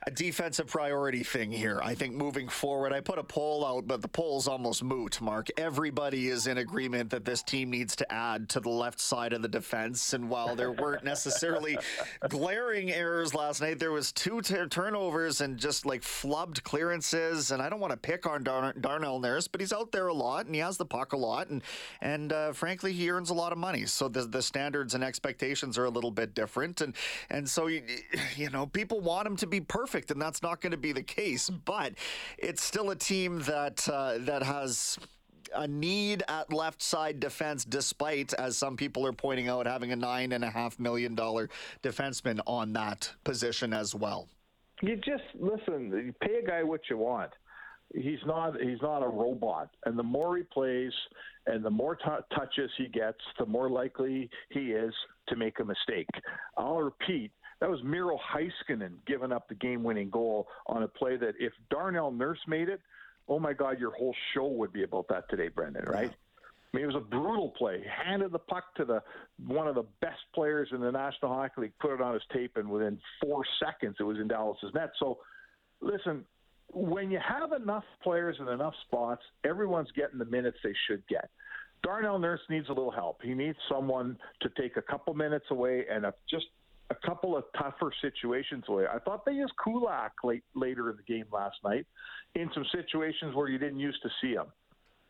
a 0.07 0.11
defensive 0.11 0.67
priority 0.67 1.23
thing 1.23 1.53
here. 1.53 1.79
I 1.83 1.95
think 1.95 2.15
moving 2.15 2.49
forward, 2.49 2.91
I 2.91 3.01
put 3.01 3.19
a 3.19 3.23
poll 3.23 3.67
out, 3.67 3.87
but 3.87 4.01
the 4.01 4.09
poll's 4.09 4.49
almost 4.49 4.83
moot, 4.83 5.21
Mark. 5.21 5.49
Everybody 5.59 6.29
is 6.29 6.47
in 6.47 6.57
agreement 6.57 7.11
that 7.11 7.27
this 7.27 7.43
team 7.43 7.69
needs 7.69 7.95
to 7.97 8.11
add 8.11 8.49
to 8.51 8.61
the 8.61 8.71
left 8.71 8.99
side 8.99 9.35
of 9.35 9.43
the 9.43 9.49
defense. 9.49 10.15
And 10.15 10.31
while 10.31 10.57
there 10.57 10.73
weren't 10.73 11.05
necessarily 11.05 11.77
glaring 12.31 12.91
errors 12.91 13.35
last 13.35 13.61
night, 13.61 13.79
there 13.79 13.93
was 13.93 14.11
two 14.11 14.41
t- 14.41 14.55
turnovers 14.71 15.43
and 15.43 15.59
just 15.59 15.85
like 15.85 16.01
flubbed 16.01 16.63
clearances. 16.63 17.51
And 17.51 17.61
I 17.61 17.69
don't 17.69 17.81
want 17.81 17.93
to 17.93 17.99
pick 17.99 18.27
on 18.27 18.43
Dar- 18.43 18.73
Darnell 18.81 19.21
Nurse, 19.21 19.49
but 19.49 19.61
he's 19.61 19.73
out 19.73 19.93
there 19.93 20.07
a 20.07 20.15
lot 20.15 20.47
and 20.47 20.55
he 20.55 20.63
has 20.63 20.79
the 20.79 20.87
puck 20.87 21.13
a 21.13 21.19
lot. 21.19 21.51
And, 21.51 21.63
and 22.01 22.33
uh, 22.33 22.53
frankly, 22.55 22.95
he 22.95 23.11
earns 23.11 23.29
a 23.29 23.35
lot 23.35 23.53
of 23.53 23.59
money. 23.59 23.85
So 23.85 24.09
the, 24.09 24.23
the 24.23 24.41
standards 24.41 24.95
and 24.95 25.05
expectations 25.05 25.77
are 25.77 25.85
a 25.85 25.91
little 25.91 26.11
bit 26.11 26.35
different. 26.35 26.81
And, 26.81 26.95
and 27.29 27.47
so, 27.47 27.67
you, 27.67 27.83
you 28.35 28.49
know, 28.49 28.65
people 28.65 29.01
want 29.01 29.27
him 29.27 29.37
to 29.37 29.47
be 29.47 29.61
perfect 29.61 29.90
perfect, 29.91 30.11
and 30.13 30.23
that's 30.23 30.43
not 30.43 30.61
going 30.61 30.71
to 30.71 30.77
be 30.77 30.93
the 30.93 31.03
case. 31.03 31.51
But 31.51 31.95
it's 32.39 32.63
still 32.63 32.91
a 32.91 32.97
team 32.97 33.41
that 33.41 33.89
uh, 33.89 34.19
that 34.21 34.43
has 34.43 34.99
a 35.55 35.67
need 35.67 36.23
at 36.29 36.53
left 36.53 36.81
side 36.81 37.19
defense, 37.19 37.65
despite, 37.65 38.33
as 38.35 38.57
some 38.57 38.77
people 38.77 39.05
are 39.05 39.13
pointing 39.13 39.49
out, 39.49 39.67
having 39.67 39.91
a 39.91 39.97
nine 39.97 40.31
and 40.31 40.45
a 40.45 40.51
half 40.51 40.79
million 40.79 41.17
dollar 41.17 41.51
defenseman 41.83 42.39
on 42.47 42.73
that 42.75 43.13
position 43.25 43.73
as 43.73 43.95
well. 43.95 44.29
you 44.81 44.95
just 44.97 45.25
listen. 45.35 45.91
You 45.91 46.15
pay 46.21 46.37
a 46.45 46.47
guy 46.47 46.63
what 46.63 46.83
you 46.89 46.97
want. 46.97 47.31
He's 47.93 48.21
not. 48.25 48.61
He's 48.61 48.81
not 48.81 49.03
a 49.03 49.09
robot. 49.09 49.71
And 49.87 49.99
the 49.99 50.05
more 50.05 50.37
he 50.37 50.45
plays, 50.45 50.93
and 51.47 51.65
the 51.65 51.71
more 51.71 51.97
t- 51.97 52.37
touches 52.37 52.71
he 52.79 52.87
gets, 52.87 53.19
the 53.41 53.47
more 53.47 53.69
likely 53.69 54.31
he 54.51 54.71
is 54.71 54.95
to 55.29 55.35
make 55.35 55.59
a 55.59 55.65
mistake. 55.65 56.07
I'll 56.57 56.83
repeat. 56.83 57.33
That 57.61 57.71
was 57.71 57.83
Miro 57.85 58.19
Heiskanen 58.19 58.93
giving 59.07 59.33
up 59.33 59.49
the 59.49 59.55
game-winning 59.55 60.11
goal 60.11 60.49
on 60.67 60.83
a 60.83 60.89
play 60.89 61.17
that 61.19 61.35
if 61.39 61.53
Darnell 61.71 62.11
Nurse 62.11 62.41
made 62.47 62.69
it, 62.69 62.81
oh 63.29 63.39
my 63.39 63.53
God, 63.53 63.79
your 63.79 63.93
whole 63.93 64.15
show 64.35 64.47
would 64.47 64.73
be 64.73 64.83
about 64.83 65.09
that 65.09 65.29
today, 65.29 65.49
Brendan. 65.49 65.85
Right? 65.85 66.11
I 66.73 66.77
mean, 66.77 66.85
it 66.85 66.87
was 66.87 66.97
a 66.97 67.01
brutal 67.01 67.51
play. 67.51 67.85
Handed 68.05 68.33
the 68.33 68.39
puck 68.39 68.75
to 68.77 68.85
the 68.85 69.03
one 69.47 69.67
of 69.67 69.75
the 69.75 69.85
best 70.01 70.21
players 70.35 70.69
in 70.73 70.81
the 70.81 70.91
National 70.91 71.35
Hockey 71.35 71.63
League, 71.63 71.73
put 71.81 71.93
it 71.93 72.01
on 72.01 72.15
his 72.15 72.23
tape, 72.33 72.57
and 72.57 72.71
within 72.71 72.99
four 73.21 73.45
seconds, 73.63 73.97
it 73.99 74.05
was 74.05 74.19
in 74.19 74.29
Dallas's 74.29 74.73
net. 74.73 74.91
So, 74.99 75.19
listen, 75.81 76.25
when 76.73 77.11
you 77.11 77.19
have 77.19 77.53
enough 77.53 77.85
players 78.03 78.37
in 78.39 78.49
enough 78.49 78.75
spots, 78.87 79.23
everyone's 79.45 79.91
getting 79.97 80.19
the 80.19 80.25
minutes 80.25 80.59
they 80.63 80.75
should 80.87 81.07
get. 81.09 81.29
Darnell 81.83 82.19
Nurse 82.19 82.41
needs 82.49 82.69
a 82.69 82.73
little 82.73 82.93
help. 82.93 83.21
He 83.23 83.35
needs 83.35 83.59
someone 83.69 84.17
to 84.43 84.51
take 84.51 84.77
a 84.77 84.83
couple 84.83 85.13
minutes 85.15 85.47
away 85.51 85.87
and 85.91 86.05
a, 86.05 86.15
just 86.31 86.47
a 86.91 87.07
couple 87.07 87.37
of 87.37 87.45
tougher 87.57 87.93
situations 88.03 88.65
away. 88.69 88.85
I 88.93 88.99
thought 88.99 89.25
they 89.25 89.33
used 89.33 89.53
Kulak 89.63 90.13
late 90.25 90.45
later 90.55 90.91
in 90.91 90.97
the 90.97 91.03
game 91.03 91.27
last 91.33 91.57
night 91.65 91.87
in 92.35 92.51
some 92.53 92.65
situations 92.73 93.35
where 93.35 93.49
you 93.49 93.59
didn't 93.59 93.79
used 93.79 94.03
to 94.03 94.09
see 94.21 94.33
him. 94.33 94.47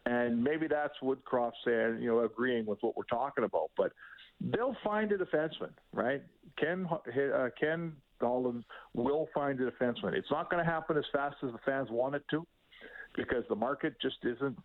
And 0.07 0.43
maybe 0.43 0.67
that's 0.67 0.95
Woodcroft 1.03 1.53
saying, 1.65 1.99
you 2.01 2.09
know, 2.09 2.21
agreeing 2.21 2.67
with 2.67 2.79
what 2.81 2.97
we're 2.97 3.05
talking 3.05 3.45
about. 3.45 3.71
But 3.77 3.93
they'll 4.41 4.77
find 4.83 5.13
a 5.13 5.19
defenseman, 5.19 5.73
right? 5.93 6.23
Ken 6.59 6.87
uh, 6.91 7.49
Ken 7.59 7.93
Holland 8.21 8.65
will 8.95 9.29
find 9.35 9.61
a 9.61 9.71
defenseman. 9.71 10.15
It's 10.15 10.31
not 10.31 10.51
going 10.51 10.65
to 10.65 10.71
happen 10.71 10.97
as 10.97 11.05
fast 11.13 11.37
as 11.43 11.53
the 11.53 11.59
fans 11.65 11.89
want 11.91 12.15
it 12.15 12.23
to, 12.31 12.47
because 13.15 13.45
the 13.49 13.55
market 13.55 13.95
just 14.01 14.17
isn't 14.23 14.59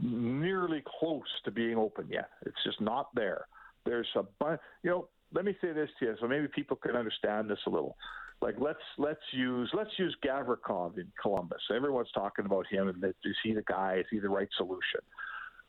nearly 0.00 0.82
close 0.98 1.22
to 1.44 1.50
being 1.50 1.76
open 1.76 2.06
yet. 2.10 2.30
It's 2.46 2.62
just 2.64 2.80
not 2.80 3.08
there. 3.14 3.46
There's 3.84 4.08
a 4.16 4.22
bunch. 4.38 4.60
You 4.82 4.90
know, 4.90 5.08
let 5.32 5.44
me 5.44 5.56
say 5.60 5.72
this 5.72 5.88
to 5.98 6.06
you, 6.06 6.16
so 6.20 6.26
maybe 6.26 6.48
people 6.48 6.76
can 6.76 6.96
understand 6.96 7.48
this 7.48 7.58
a 7.66 7.70
little 7.70 7.96
like 8.42 8.54
let's 8.58 8.78
let's 8.98 9.20
use 9.32 9.70
let's 9.74 9.90
use 9.98 10.16
Gavrikov 10.24 10.96
in 10.96 11.06
Columbus. 11.20 11.60
Everyone's 11.74 12.10
talking 12.12 12.46
about 12.46 12.66
him 12.66 12.88
and 12.88 13.04
is 13.04 13.36
he 13.44 13.52
the 13.52 13.62
guy? 13.62 13.98
Is 14.00 14.06
he 14.10 14.18
the 14.18 14.28
right 14.28 14.48
solution? 14.56 15.00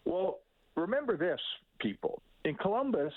Well, 0.06 0.40
remember 0.76 1.18
this, 1.18 1.40
people. 1.80 2.22
In 2.46 2.56
Columbus, 2.56 3.14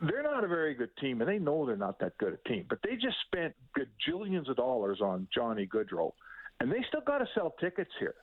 they're 0.00 0.22
not 0.22 0.44
a 0.44 0.48
very 0.48 0.74
good 0.74 0.90
team, 1.00 1.20
and 1.20 1.28
they 1.28 1.38
know 1.38 1.66
they're 1.66 1.76
not 1.76 1.98
that 2.00 2.16
good 2.18 2.38
a 2.44 2.48
team. 2.48 2.66
But 2.68 2.78
they 2.84 2.94
just 2.94 3.16
spent 3.26 3.54
gajillions 3.76 4.48
of 4.48 4.56
dollars 4.56 5.00
on 5.02 5.26
Johnny 5.34 5.66
Gaudreau, 5.66 6.12
and 6.60 6.70
they 6.70 6.84
still 6.88 7.00
got 7.00 7.18
to 7.18 7.26
sell 7.34 7.54
tickets 7.60 7.90
here, 7.98 8.14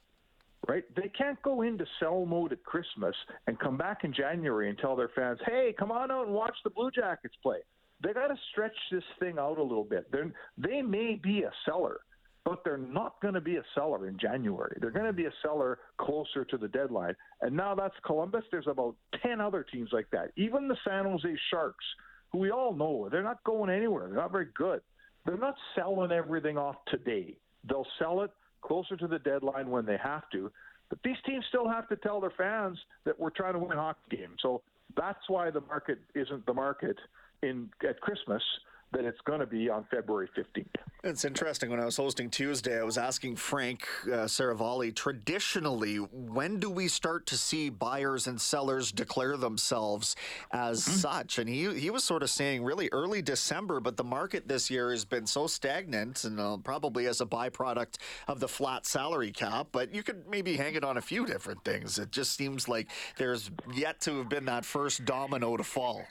right? 0.67 0.83
They 0.95 1.09
can't 1.17 1.41
go 1.41 1.61
into 1.61 1.85
sell 1.99 2.25
mode 2.25 2.51
at 2.51 2.63
Christmas 2.63 3.15
and 3.47 3.59
come 3.59 3.77
back 3.77 4.03
in 4.03 4.13
January 4.13 4.69
and 4.69 4.77
tell 4.77 4.95
their 4.95 5.09
fans, 5.09 5.39
"Hey, 5.45 5.73
come 5.77 5.91
on 5.91 6.11
out 6.11 6.25
and 6.25 6.35
watch 6.35 6.55
the 6.63 6.69
Blue 6.69 6.91
Jackets 6.91 7.35
play." 7.41 7.59
they 8.03 8.13
got 8.13 8.27
to 8.27 8.35
stretch 8.51 8.75
this 8.91 9.03
thing 9.19 9.37
out 9.37 9.57
a 9.57 9.63
little 9.63 9.83
bit. 9.83 10.11
They're, 10.11 10.31
they 10.57 10.81
may 10.81 11.19
be 11.21 11.43
a 11.43 11.51
seller, 11.65 11.99
but 12.45 12.63
they're 12.63 12.77
not 12.77 13.21
going 13.21 13.33
to 13.33 13.41
be 13.41 13.57
a 13.57 13.63
seller 13.75 14.07
in 14.07 14.17
January. 14.17 14.77
They're 14.79 14.91
going 14.91 15.05
to 15.05 15.13
be 15.13 15.25
a 15.25 15.33
seller 15.41 15.79
closer 15.97 16.45
to 16.45 16.57
the 16.57 16.67
deadline. 16.69 17.15
And 17.41 17.55
now 17.55 17.75
that's 17.75 17.95
Columbus. 18.05 18.43
There's 18.51 18.67
about 18.67 18.95
10 19.21 19.41
other 19.41 19.65
teams 19.69 19.89
like 19.91 20.09
that. 20.11 20.31
Even 20.37 20.67
the 20.67 20.77
San 20.87 21.05
Jose 21.05 21.35
Sharks, 21.51 21.85
who 22.31 22.39
we 22.39 22.51
all 22.51 22.73
know, 22.73 23.09
they're 23.11 23.23
not 23.23 23.43
going 23.43 23.69
anywhere. 23.69 24.07
They're 24.07 24.17
not 24.17 24.31
very 24.31 24.47
good. 24.55 24.81
They're 25.25 25.37
not 25.37 25.55
selling 25.75 26.11
everything 26.11 26.57
off 26.57 26.75
today. 26.87 27.37
They'll 27.67 27.87
sell 27.99 28.21
it 28.21 28.31
closer 28.61 28.95
to 28.97 29.07
the 29.07 29.19
deadline 29.19 29.69
when 29.69 29.85
they 29.85 29.97
have 29.97 30.29
to. 30.31 30.51
But 30.89 30.99
these 31.03 31.17
teams 31.25 31.45
still 31.49 31.69
have 31.69 31.87
to 31.89 31.95
tell 31.95 32.19
their 32.19 32.33
fans 32.35 32.77
that 33.05 33.19
we're 33.19 33.29
trying 33.29 33.53
to 33.53 33.59
win 33.59 33.77
hockey 33.77 34.17
games. 34.17 34.39
So 34.41 34.61
that's 34.97 35.19
why 35.27 35.51
the 35.51 35.61
market 35.61 35.99
isn't 36.15 36.45
the 36.45 36.53
market 36.53 36.97
in 37.43 37.69
at 37.87 38.01
Christmas 38.01 38.43
that 38.91 39.05
it's 39.05 39.21
going 39.21 39.39
to 39.39 39.45
be 39.45 39.69
on 39.69 39.85
February 39.91 40.29
15th. 40.35 40.65
It's 41.03 41.23
interesting. 41.23 41.69
When 41.69 41.79
I 41.79 41.85
was 41.85 41.95
hosting 41.95 42.29
Tuesday, 42.29 42.79
I 42.79 42.83
was 42.83 42.97
asking 42.97 43.35
Frank 43.35 43.87
uh, 44.05 44.25
Seravalli, 44.25 44.95
traditionally, 44.95 45.97
when 45.97 46.59
do 46.59 46.69
we 46.69 46.87
start 46.87 47.25
to 47.27 47.37
see 47.37 47.69
buyers 47.69 48.27
and 48.27 48.41
sellers 48.41 48.91
declare 48.91 49.37
themselves 49.37 50.15
as 50.51 50.83
mm-hmm. 50.83 50.97
such? 50.97 51.37
And 51.37 51.47
he, 51.47 51.73
he 51.79 51.89
was 51.89 52.03
sort 52.03 52.23
of 52.23 52.29
saying 52.29 52.63
really 52.63 52.89
early 52.91 53.21
December, 53.21 53.79
but 53.79 53.95
the 53.95 54.03
market 54.03 54.47
this 54.47 54.69
year 54.69 54.91
has 54.91 55.05
been 55.05 55.27
so 55.27 55.47
stagnant 55.47 56.23
and 56.23 56.39
uh, 56.39 56.57
probably 56.57 57.05
as 57.05 57.21
a 57.21 57.25
byproduct 57.25 57.97
of 58.27 58.39
the 58.39 58.47
flat 58.47 58.85
salary 58.85 59.31
cap. 59.31 59.67
But 59.71 59.93
you 59.93 60.03
could 60.03 60.27
maybe 60.27 60.57
hang 60.57 60.75
it 60.75 60.83
on 60.83 60.97
a 60.97 61.01
few 61.01 61.25
different 61.25 61.63
things. 61.63 61.99
It 61.99 62.11
just 62.11 62.35
seems 62.35 62.67
like 62.67 62.89
there's 63.17 63.51
yet 63.73 64.01
to 64.01 64.17
have 64.17 64.29
been 64.29 64.45
that 64.45 64.65
first 64.65 65.05
domino 65.05 65.55
to 65.55 65.63
fall. 65.63 66.05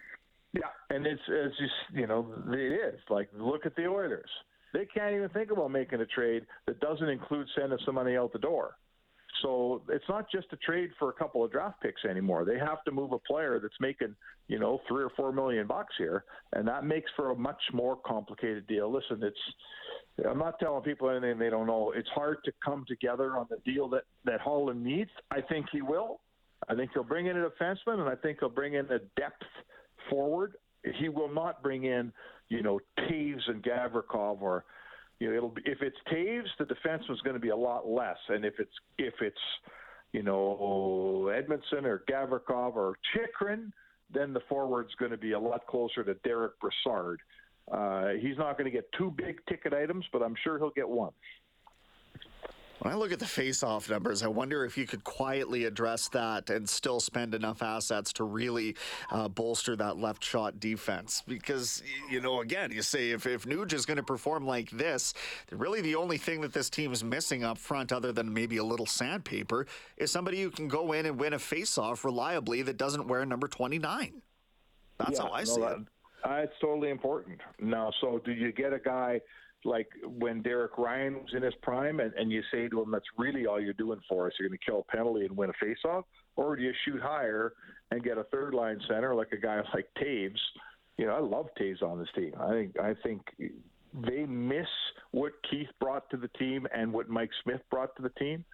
Yeah, 0.55 0.62
and 0.90 1.07
it's 1.07 1.23
it's 1.28 1.57
just 1.59 1.73
you 1.93 2.07
know 2.07 2.26
it 2.49 2.95
is 2.95 3.00
like 3.11 3.28
look 3.37 3.67
at 3.67 3.76
the 3.76 3.87
Oilers. 3.87 4.31
They 4.73 4.87
can't 4.87 5.14
even 5.14 5.28
think 5.31 5.50
about 5.50 5.71
making 5.71 6.00
a 6.00 6.07
trade 6.07 6.45
that 6.67 6.81
doesn't 6.81 7.09
include 7.09 7.47
sending 7.59 7.78
some 7.85 7.95
money 7.95 8.17
out 8.17 8.33
the 8.33 8.38
door. 8.38 8.75
So 9.43 9.83
it's 9.88 10.05
not 10.09 10.31
just 10.31 10.47
a 10.52 10.57
trade 10.57 10.90
for 10.99 11.11
a 11.11 11.12
couple 11.12 11.45
of 11.45 11.52
draft 11.52 11.81
picks 11.81 12.05
anymore. 12.05 12.45
They 12.45 12.59
have 12.59 12.83
to 12.85 12.90
move 12.90 13.12
a 13.12 13.19
player 13.19 13.61
that's 13.61 13.75
making, 13.81 14.17
you 14.49 14.59
know, 14.59 14.81
three 14.88 15.05
or 15.05 15.11
four 15.17 15.33
million 15.33 15.67
bucks 15.67 15.95
here, 15.97 16.25
and 16.55 16.67
that 16.67 16.85
makes 16.85 17.11
for 17.14 17.31
a 17.31 17.37
much 17.37 17.61
more 17.73 17.97
complicated 17.97 18.67
deal. 18.67 18.93
Listen, 18.93 19.23
it's 19.23 20.28
I'm 20.28 20.38
not 20.38 20.59
telling 20.59 20.83
people 20.83 21.09
anything 21.11 21.38
they 21.38 21.50
don't 21.50 21.67
know. 21.67 21.93
It's 21.95 22.09
hard 22.09 22.38
to 22.45 22.52
come 22.64 22.85
together 22.88 23.37
on 23.37 23.47
the 23.50 23.59
deal 23.71 23.88
that 23.90 24.05
that 24.25 24.40
Holland 24.40 24.83
needs. 24.83 25.11
I 25.31 25.40
think 25.40 25.67
he 25.71 25.83
will. 25.83 26.21
I 26.69 26.75
think 26.75 26.90
he'll 26.93 27.05
bring 27.05 27.26
in 27.26 27.37
a 27.37 27.49
defenseman, 27.49 28.00
and 28.00 28.09
I 28.09 28.17
think 28.17 28.38
he'll 28.40 28.49
bring 28.49 28.75
in 28.75 28.87
a 28.87 28.99
depth 29.17 29.45
forward. 30.09 30.55
He 31.00 31.09
will 31.09 31.33
not 31.33 31.62
bring 31.62 31.85
in, 31.85 32.12
you 32.49 32.62
know, 32.62 32.81
Toews 33.00 33.49
and 33.49 33.62
Gavrikov 33.62 34.41
or, 34.41 34.65
you 35.21 35.29
know, 35.29 35.37
it'll 35.37 35.49
be, 35.49 35.62
if 35.65 35.83
it's 35.83 35.97
Toews, 36.12 36.47
the 36.59 36.65
defense 36.65 37.03
is 37.11 37.21
going 37.23 37.35
to 37.35 37.41
be 37.41 37.49
a 37.49 37.57
lot 37.57 37.88
less, 37.88 38.19
and 38.29 38.45
if 38.45 38.55
it's 38.59 38.73
if 38.99 39.15
it's, 39.21 39.37
you 40.12 40.23
know, 40.23 41.27
Edmundson 41.31 41.85
or 41.85 42.05
Gavrikov 42.09 42.77
or 42.77 42.97
Chychrun, 43.12 43.73
then 44.12 44.33
the 44.33 44.41
forward's 44.49 44.95
going 44.99 45.11
to 45.11 45.19
be 45.19 45.33
a 45.33 45.38
lot 45.38 45.67
closer 45.67 46.05
to 46.05 46.15
Derek 46.25 46.53
Brassard. 46.61 47.21
Uh, 47.71 48.11
he's 48.21 48.38
not 48.38 48.57
going 48.57 48.65
to 48.65 48.71
get 48.71 48.91
two 48.97 49.11
big 49.11 49.41
ticket 49.47 49.75
items, 49.75 50.05
but 50.12 50.23
I'm 50.23 50.35
sure 50.43 50.59
he'll 50.59 50.71
get 50.71 50.88
one. 50.88 51.12
When 52.80 52.92
I 52.92 52.97
look 52.97 53.11
at 53.11 53.18
the 53.18 53.26
face-off 53.26 53.90
numbers, 53.90 54.23
I 54.23 54.28
wonder 54.28 54.64
if 54.64 54.78
you 54.78 54.87
could 54.87 55.02
quietly 55.02 55.64
address 55.64 56.08
that 56.11 56.49
and 56.49 56.68
still 56.68 57.00
spend 57.00 57.35
enough 57.35 57.61
assets 57.61 58.12
to 58.14 58.25
really 58.25 58.76
uh, 59.11 59.26
bolster 59.26 59.75
that 59.76 59.99
left 59.99 60.23
shot 60.23 60.61
defense. 60.61 61.25
Because 61.26 61.82
you 62.08 62.20
know, 62.20 62.40
again, 62.40 62.70
you 62.70 62.82
say 62.82 63.11
if 63.11 63.26
if 63.26 63.44
Nuge 63.47 63.73
is 63.73 63.85
going 63.85 63.97
to 63.97 64.04
perform 64.04 64.47
like 64.47 64.70
this, 64.70 65.12
really 65.50 65.80
the 65.80 65.97
only 65.97 66.18
thing 66.18 66.40
that 66.42 66.52
this 66.52 66.70
team 66.70 66.92
is 66.92 67.02
missing 67.02 67.42
up 67.42 67.58
front, 67.58 67.92
other 67.92 68.12
than 68.12 68.32
maybe 68.32 68.58
a 68.58 68.64
little 68.64 68.87
sandpaper, 68.87 69.66
is 69.97 70.12
somebody 70.12 70.40
who 70.40 70.50
can 70.50 70.68
go 70.68 70.92
in 70.92 71.04
and 71.04 71.18
win 71.18 71.32
a 71.32 71.38
face-off 71.38 72.04
reliably 72.04 72.62
that 72.62 72.76
doesn't 72.76 73.08
wear 73.08 73.26
number 73.26 73.49
twenty-nine. 73.49 74.23
That's 74.99 75.18
yeah, 75.18 75.26
how 75.26 75.32
I 75.32 75.40
no, 75.40 75.44
see 75.44 75.61
that, 75.62 75.78
it. 75.78 75.88
Uh, 76.25 76.35
it's 76.44 76.54
totally 76.61 76.90
important. 76.90 77.40
Now, 77.61 77.92
so 78.00 78.20
do 78.25 78.32
you 78.32 78.52
get 78.52 78.73
a 78.73 78.78
guy? 78.78 79.20
Like 79.65 79.88
when 80.05 80.43
Derek 80.43 80.79
Ryan 80.79 81.15
was 81.15 81.35
in 81.35 81.43
his 81.43 81.55
prime, 81.62 82.00
and, 82.00 82.12
and 82.15 82.31
you 82.31 82.43
say 82.50 82.69
to 82.69 82.81
him, 82.83 82.91
"That's 82.91 83.05
really 83.17 83.47
all 83.47 83.61
you're 83.61 83.73
doing 83.73 84.00
for 84.09 84.27
us. 84.27 84.33
You're 84.38 84.49
going 84.49 84.59
to 84.59 84.65
kill 84.65 84.85
a 84.88 84.97
penalty 84.97 85.25
and 85.25 85.37
win 85.37 85.50
a 85.50 85.65
faceoff," 85.65 86.05
or 86.37 86.55
do 86.57 86.62
you 86.62 86.73
shoot 86.85 87.00
higher 87.00 87.53
and 87.91 88.03
get 88.03 88.19
a 88.19 88.25
third 88.25 88.55
line 88.55 88.81
center 88.88 89.15
like 89.15 89.33
a 89.33 89.37
guy 89.37 89.61
like 89.75 89.88
Toews? 90.00 90.38
You 90.97 91.07
know, 91.07 91.15
I 91.15 91.21
love 91.21 91.49
Toews 91.61 91.83
on 91.83 91.99
this 91.99 92.09
team. 92.15 92.33
I 92.41 92.50
think 92.50 92.79
I 92.79 92.95
think 93.03 93.23
they 93.95 94.27
miss 94.27 94.69
what 95.11 95.33
Keith 95.50 95.69
brought 95.81 96.09
to 96.11 96.17
the 96.17 96.29
team 96.38 96.67
and 96.75 96.93
what 96.93 97.09
Mike 97.09 97.31
Smith 97.43 97.61
brought 97.71 97.97
to 97.97 98.03
the 98.03 98.11
team. 98.11 98.45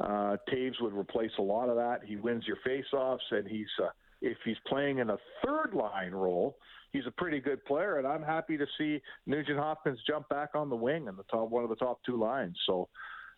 Uh, 0.00 0.36
Toews 0.48 0.80
would 0.80 0.94
replace 0.94 1.32
a 1.38 1.42
lot 1.42 1.68
of 1.68 1.76
that. 1.76 2.00
He 2.06 2.16
wins 2.16 2.44
your 2.46 2.58
faceoffs, 2.66 3.18
and 3.32 3.46
he's 3.46 3.66
uh, 3.82 3.88
if 4.20 4.36
he's 4.44 4.56
playing 4.66 4.98
in 4.98 5.10
a 5.10 5.16
third 5.44 5.74
line 5.74 6.12
role 6.12 6.56
he's 6.92 7.06
a 7.06 7.10
pretty 7.10 7.40
good 7.40 7.64
player, 7.64 7.98
and 7.98 8.06
I'm 8.06 8.22
happy 8.22 8.56
to 8.56 8.66
see 8.78 9.00
Nugent 9.26 9.58
Hopkins 9.58 9.98
jump 10.06 10.28
back 10.28 10.50
on 10.54 10.68
the 10.68 10.76
wing 10.76 11.06
in 11.06 11.16
the 11.16 11.24
top 11.24 11.50
one 11.50 11.64
of 11.64 11.70
the 11.70 11.76
top 11.76 12.00
two 12.04 12.18
lines. 12.18 12.56
So, 12.66 12.88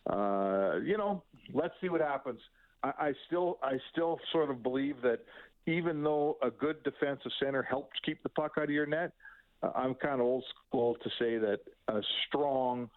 uh, 0.09 0.79
you 0.83 0.97
know, 0.97 1.23
let's 1.53 1.73
see 1.81 1.89
what 1.89 2.01
happens. 2.01 2.39
I, 2.83 2.91
I 2.99 3.13
still 3.27 3.59
I 3.61 3.73
still 3.91 4.19
sort 4.31 4.49
of 4.49 4.63
believe 4.63 4.95
that 5.03 5.19
even 5.67 6.03
though 6.03 6.37
a 6.41 6.49
good 6.49 6.83
defensive 6.83 7.31
center 7.41 7.61
helps 7.61 7.99
keep 8.03 8.23
the 8.23 8.29
puck 8.29 8.53
out 8.57 8.65
of 8.65 8.71
your 8.71 8.87
net, 8.87 9.11
uh, 9.61 9.71
I'm 9.75 9.93
kind 9.95 10.15
of 10.15 10.21
old 10.21 10.45
school 10.67 10.95
to 11.03 11.09
say 11.19 11.37
that 11.37 11.59
a 11.87 12.01
strong 12.27 12.89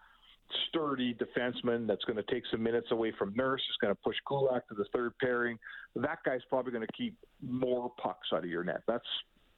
sturdy 0.67 1.15
defenseman 1.15 1.87
that's 1.87 2.03
going 2.05 2.17
to 2.17 2.33
take 2.33 2.43
some 2.51 2.61
minutes 2.61 2.87
away 2.91 3.13
from 3.17 3.33
Nurse, 3.35 3.61
is 3.61 3.77
going 3.81 3.93
to 3.93 4.01
push 4.01 4.15
Kulak 4.27 4.67
to 4.69 4.75
the 4.75 4.85
third 4.93 5.13
pairing. 5.19 5.57
That 5.95 6.19
guy's 6.25 6.41
probably 6.49 6.71
going 6.71 6.85
to 6.85 6.93
keep 6.93 7.17
more 7.41 7.91
pucks 8.01 8.27
out 8.33 8.43
of 8.43 8.49
your 8.49 8.63
net. 8.63 8.81
That's 8.87 9.05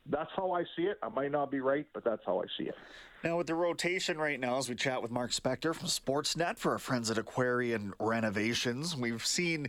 that's 0.10 0.30
how 0.36 0.52
I 0.52 0.64
see 0.76 0.84
it. 0.84 0.98
I 1.04 1.10
might 1.10 1.32
not 1.32 1.52
be 1.52 1.60
right, 1.60 1.86
but 1.94 2.04
that's 2.04 2.22
how 2.26 2.40
I 2.40 2.46
see 2.58 2.70
it. 2.70 2.76
Now, 3.24 3.38
with 3.38 3.48
the 3.48 3.56
rotation 3.56 4.18
right 4.18 4.40
now, 4.40 4.58
as 4.58 4.70
we 4.70 4.76
chat 4.76 5.02
with 5.02 5.12
Mark 5.12 5.32
Spector 5.32 5.76
from 5.76 5.88
Sportsnet 5.90 6.58
for 6.58 6.72
our 6.72 6.78
friends 6.78 7.12
at 7.12 7.18
Aquarian 7.18 7.94
Renovations, 8.00 8.96
we've 8.96 9.26
seen 9.26 9.68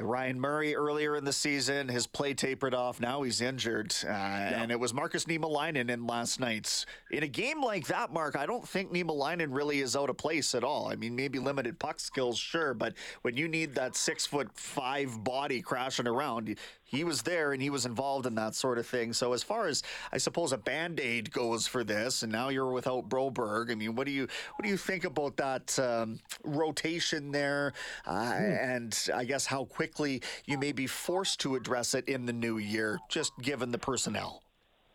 Ryan 0.00 0.40
Murray 0.40 0.74
earlier 0.74 1.16
in 1.16 1.24
the 1.24 1.32
season, 1.32 1.88
his 1.88 2.06
play 2.06 2.34
tapered 2.34 2.74
off. 2.74 3.00
Now 3.00 3.22
he's 3.22 3.40
injured. 3.40 3.94
Uh, 4.04 4.08
yeah. 4.08 4.62
And 4.62 4.72
it 4.72 4.80
was 4.80 4.92
Marcus 4.92 5.26
Niemelainen 5.26 5.88
in 5.88 6.06
last 6.06 6.40
night's. 6.40 6.84
In 7.10 7.22
a 7.22 7.28
game 7.28 7.62
like 7.62 7.86
that, 7.86 8.12
Mark, 8.12 8.36
I 8.36 8.44
don't 8.44 8.66
think 8.66 8.92
Niemelainen 8.92 9.54
really 9.54 9.80
is 9.80 9.94
out 9.94 10.10
of 10.10 10.16
place 10.16 10.54
at 10.54 10.64
all. 10.64 10.88
I 10.88 10.96
mean, 10.96 11.14
maybe 11.14 11.38
limited 11.38 11.78
puck 11.78 12.00
skills, 12.00 12.38
sure, 12.38 12.74
but 12.74 12.94
when 13.22 13.36
you 13.36 13.46
need 13.46 13.76
that 13.76 13.94
six 13.94 14.26
foot 14.26 14.48
five 14.54 15.22
body 15.22 15.62
crashing 15.62 16.08
around, 16.08 16.56
he 16.94 17.04
was 17.04 17.22
there 17.22 17.52
and 17.52 17.60
he 17.62 17.70
was 17.70 17.86
involved 17.86 18.26
in 18.26 18.34
that 18.36 18.54
sort 18.54 18.78
of 18.78 18.86
thing. 18.86 19.12
So 19.12 19.32
as 19.32 19.42
far 19.42 19.66
as 19.66 19.82
I 20.12 20.18
suppose 20.18 20.52
a 20.52 20.58
band 20.58 21.00
aid 21.00 21.32
goes 21.32 21.66
for 21.66 21.84
this, 21.84 22.22
and 22.22 22.30
now 22.30 22.48
you're 22.48 22.70
without 22.70 23.08
Broberg. 23.08 23.70
I 23.70 23.74
mean, 23.74 23.94
what 23.94 24.06
do 24.06 24.12
you 24.12 24.28
what 24.56 24.62
do 24.62 24.68
you 24.68 24.76
think 24.76 25.04
about 25.04 25.36
that 25.36 25.78
um, 25.78 26.20
rotation 26.44 27.32
there, 27.32 27.72
uh, 28.06 28.32
hmm. 28.32 28.44
and 28.44 29.08
I 29.14 29.24
guess 29.24 29.46
how 29.46 29.64
quickly 29.84 30.22
you 30.46 30.58
may 30.58 30.72
be 30.72 30.86
forced 30.86 31.40
to 31.40 31.56
address 31.56 31.94
it 31.94 32.08
in 32.08 32.24
the 32.24 32.32
new 32.32 32.56
year, 32.56 32.98
just 33.10 33.32
given 33.42 33.70
the 33.70 33.78
personnel? 33.78 34.40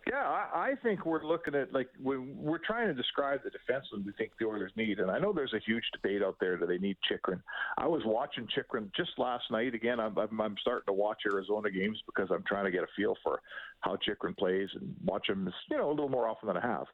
Yeah, 0.08 0.24
I, 0.24 0.72
think 0.82 1.06
we're 1.06 1.24
looking 1.24 1.54
at 1.54 1.72
like 1.72 1.88
we're 2.00 2.58
trying 2.66 2.88
to 2.88 2.96
describe 2.96 3.42
the 3.44 3.52
defenseman 3.52 4.04
we 4.04 4.12
think 4.14 4.32
the 4.40 4.48
Oilers 4.48 4.72
need, 4.76 4.98
and 4.98 5.12
I 5.12 5.20
know 5.20 5.32
there's 5.32 5.54
a 5.54 5.60
huge 5.60 5.84
debate 5.94 6.24
out 6.24 6.38
there 6.40 6.58
that 6.58 6.68
they 6.68 6.80
need 6.80 6.98
Chychrun. 7.08 7.44
I 7.78 7.86
was 7.86 8.02
watching 8.06 8.48
Chychrun 8.48 8.92
just 8.96 9.12
last 9.20 9.44
night. 9.52 9.76
Again, 9.76 10.00
I'm, 10.00 10.18
I'm, 10.18 10.42
I'm 10.42 10.56
starting 10.62 10.88
to 10.88 10.94
watch 10.94 11.20
Arizona 11.32 11.70
games 11.70 12.02
because 12.08 12.30
I'm 12.32 12.44
trying 12.48 12.66
to 12.66 12.72
get 12.72 12.82
a 12.82 12.88
feel 12.96 13.16
for 13.24 13.40
how 13.82 13.98
Chychrun 13.98 14.34
plays 14.34 14.70
and 14.74 14.96
watch 15.06 15.30
him, 15.30 15.48
you 15.70 15.78
know, 15.78 15.90
a 15.90 15.92
little 15.92 16.10
more 16.10 16.28
often 16.28 16.48
than 16.48 16.58
I 16.58 16.66
have. 16.66 16.88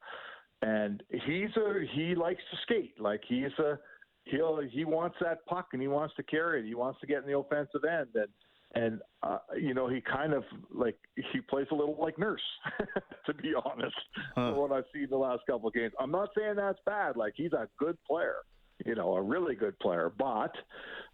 And 0.62 1.02
he's 1.10 1.56
a 1.56 1.86
he 1.94 2.16
likes 2.16 2.42
to 2.52 2.58
skate, 2.64 3.00
like 3.00 3.22
he's 3.26 3.54
a 3.60 3.80
he'll 4.26 4.60
he 4.70 4.86
wants 4.86 5.16
that 5.22 5.46
puck 5.46 5.70
and 5.74 5.82
he 5.82 5.88
wants 5.88 6.16
to 6.16 6.24
carry 6.24 6.60
it. 6.60 6.66
He 6.66 6.76
wants 6.76 7.00
to 7.02 7.08
get 7.08 7.20
in 7.24 7.28
the 7.28 7.38
offensive 7.38 7.84
end 7.84 8.10
and 8.16 8.28
and 8.76 9.02
uh, 9.24 9.38
you 9.58 9.74
know 9.74 9.88
he 9.88 10.02
kind 10.02 10.34
of 10.34 10.44
like 10.74 10.98
he 11.16 11.40
plays 11.40 11.68
a 11.72 11.76
little 11.76 11.98
like 12.00 12.20
Nurse, 12.20 12.42
to 13.26 13.34
be 13.34 13.54
honest. 13.64 13.96
Huh. 14.36 14.54
What 14.54 14.72
I've 14.72 14.84
seen 14.94 15.08
the 15.10 15.18
last 15.18 15.42
couple 15.48 15.70
of 15.70 15.74
games, 15.74 15.94
I'm 16.00 16.12
not 16.12 16.30
saying 16.38 16.56
that's 16.58 16.80
bad. 16.86 17.16
Like 17.16 17.34
he's 17.36 17.54
a 17.54 17.68
good 17.80 17.98
player, 18.06 18.38
you 18.86 18.96
know, 18.96 19.16
a 19.16 19.22
really 19.22 19.56
good 19.56 19.80
player. 19.80 20.12
But 20.18 20.52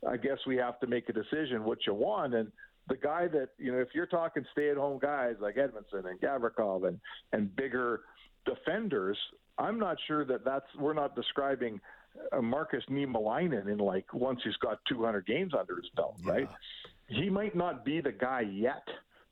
I 0.07 0.17
guess 0.17 0.37
we 0.47 0.57
have 0.57 0.79
to 0.79 0.87
make 0.87 1.07
a 1.09 1.13
decision 1.13 1.63
what 1.63 1.79
you 1.85 1.93
want. 1.93 2.33
And 2.33 2.51
the 2.89 2.97
guy 2.97 3.27
that 3.27 3.49
you 3.59 3.71
know, 3.71 3.79
if 3.79 3.89
you're 3.93 4.07
talking 4.07 4.43
stay-at-home 4.53 4.99
guys 4.99 5.35
like 5.39 5.55
Edmundson 5.55 6.09
and 6.09 6.19
Gavrikov 6.19 6.87
and 6.87 6.99
and 7.31 7.55
bigger 7.55 8.01
defenders, 8.45 9.17
I'm 9.59 9.77
not 9.77 9.97
sure 10.07 10.25
that 10.25 10.43
that's 10.43 10.65
we're 10.79 10.93
not 10.93 11.15
describing 11.15 11.79
uh, 12.31 12.41
Markus 12.41 12.83
Niemelainen 12.89 13.67
in 13.67 13.77
like 13.77 14.13
once 14.13 14.41
he's 14.43 14.55
got 14.57 14.79
200 14.87 15.25
games 15.25 15.53
under 15.57 15.75
his 15.75 15.89
belt, 15.95 16.17
yeah. 16.25 16.31
right? 16.31 16.49
he 17.07 17.29
might 17.29 17.55
not 17.55 17.83
be 17.83 18.01
the 18.01 18.11
guy 18.11 18.41
yet 18.41 18.87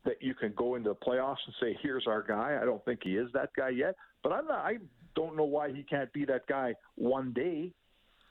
that 0.06 0.22
you 0.22 0.34
can 0.34 0.54
go 0.56 0.76
into 0.76 0.90
the 0.90 0.96
playoffs 0.96 1.38
and 1.46 1.56
say, 1.60 1.78
"Here's 1.82 2.08
our 2.08 2.22
guy." 2.22 2.60
I 2.62 2.66
don't 2.66 2.84
think 2.86 3.02
he 3.04 3.18
is 3.18 3.30
that 3.34 3.50
guy 3.56 3.70
yet, 3.70 3.96
but 4.24 4.32
I'm 4.32 4.48
not. 4.48 4.60
I 4.60 4.78
don't 5.16 5.36
know 5.36 5.46
why 5.46 5.72
he 5.72 5.84
can't 5.84 6.12
be 6.14 6.26
that 6.26 6.48
guy 6.48 6.76
one 6.96 7.34
day. 7.34 7.74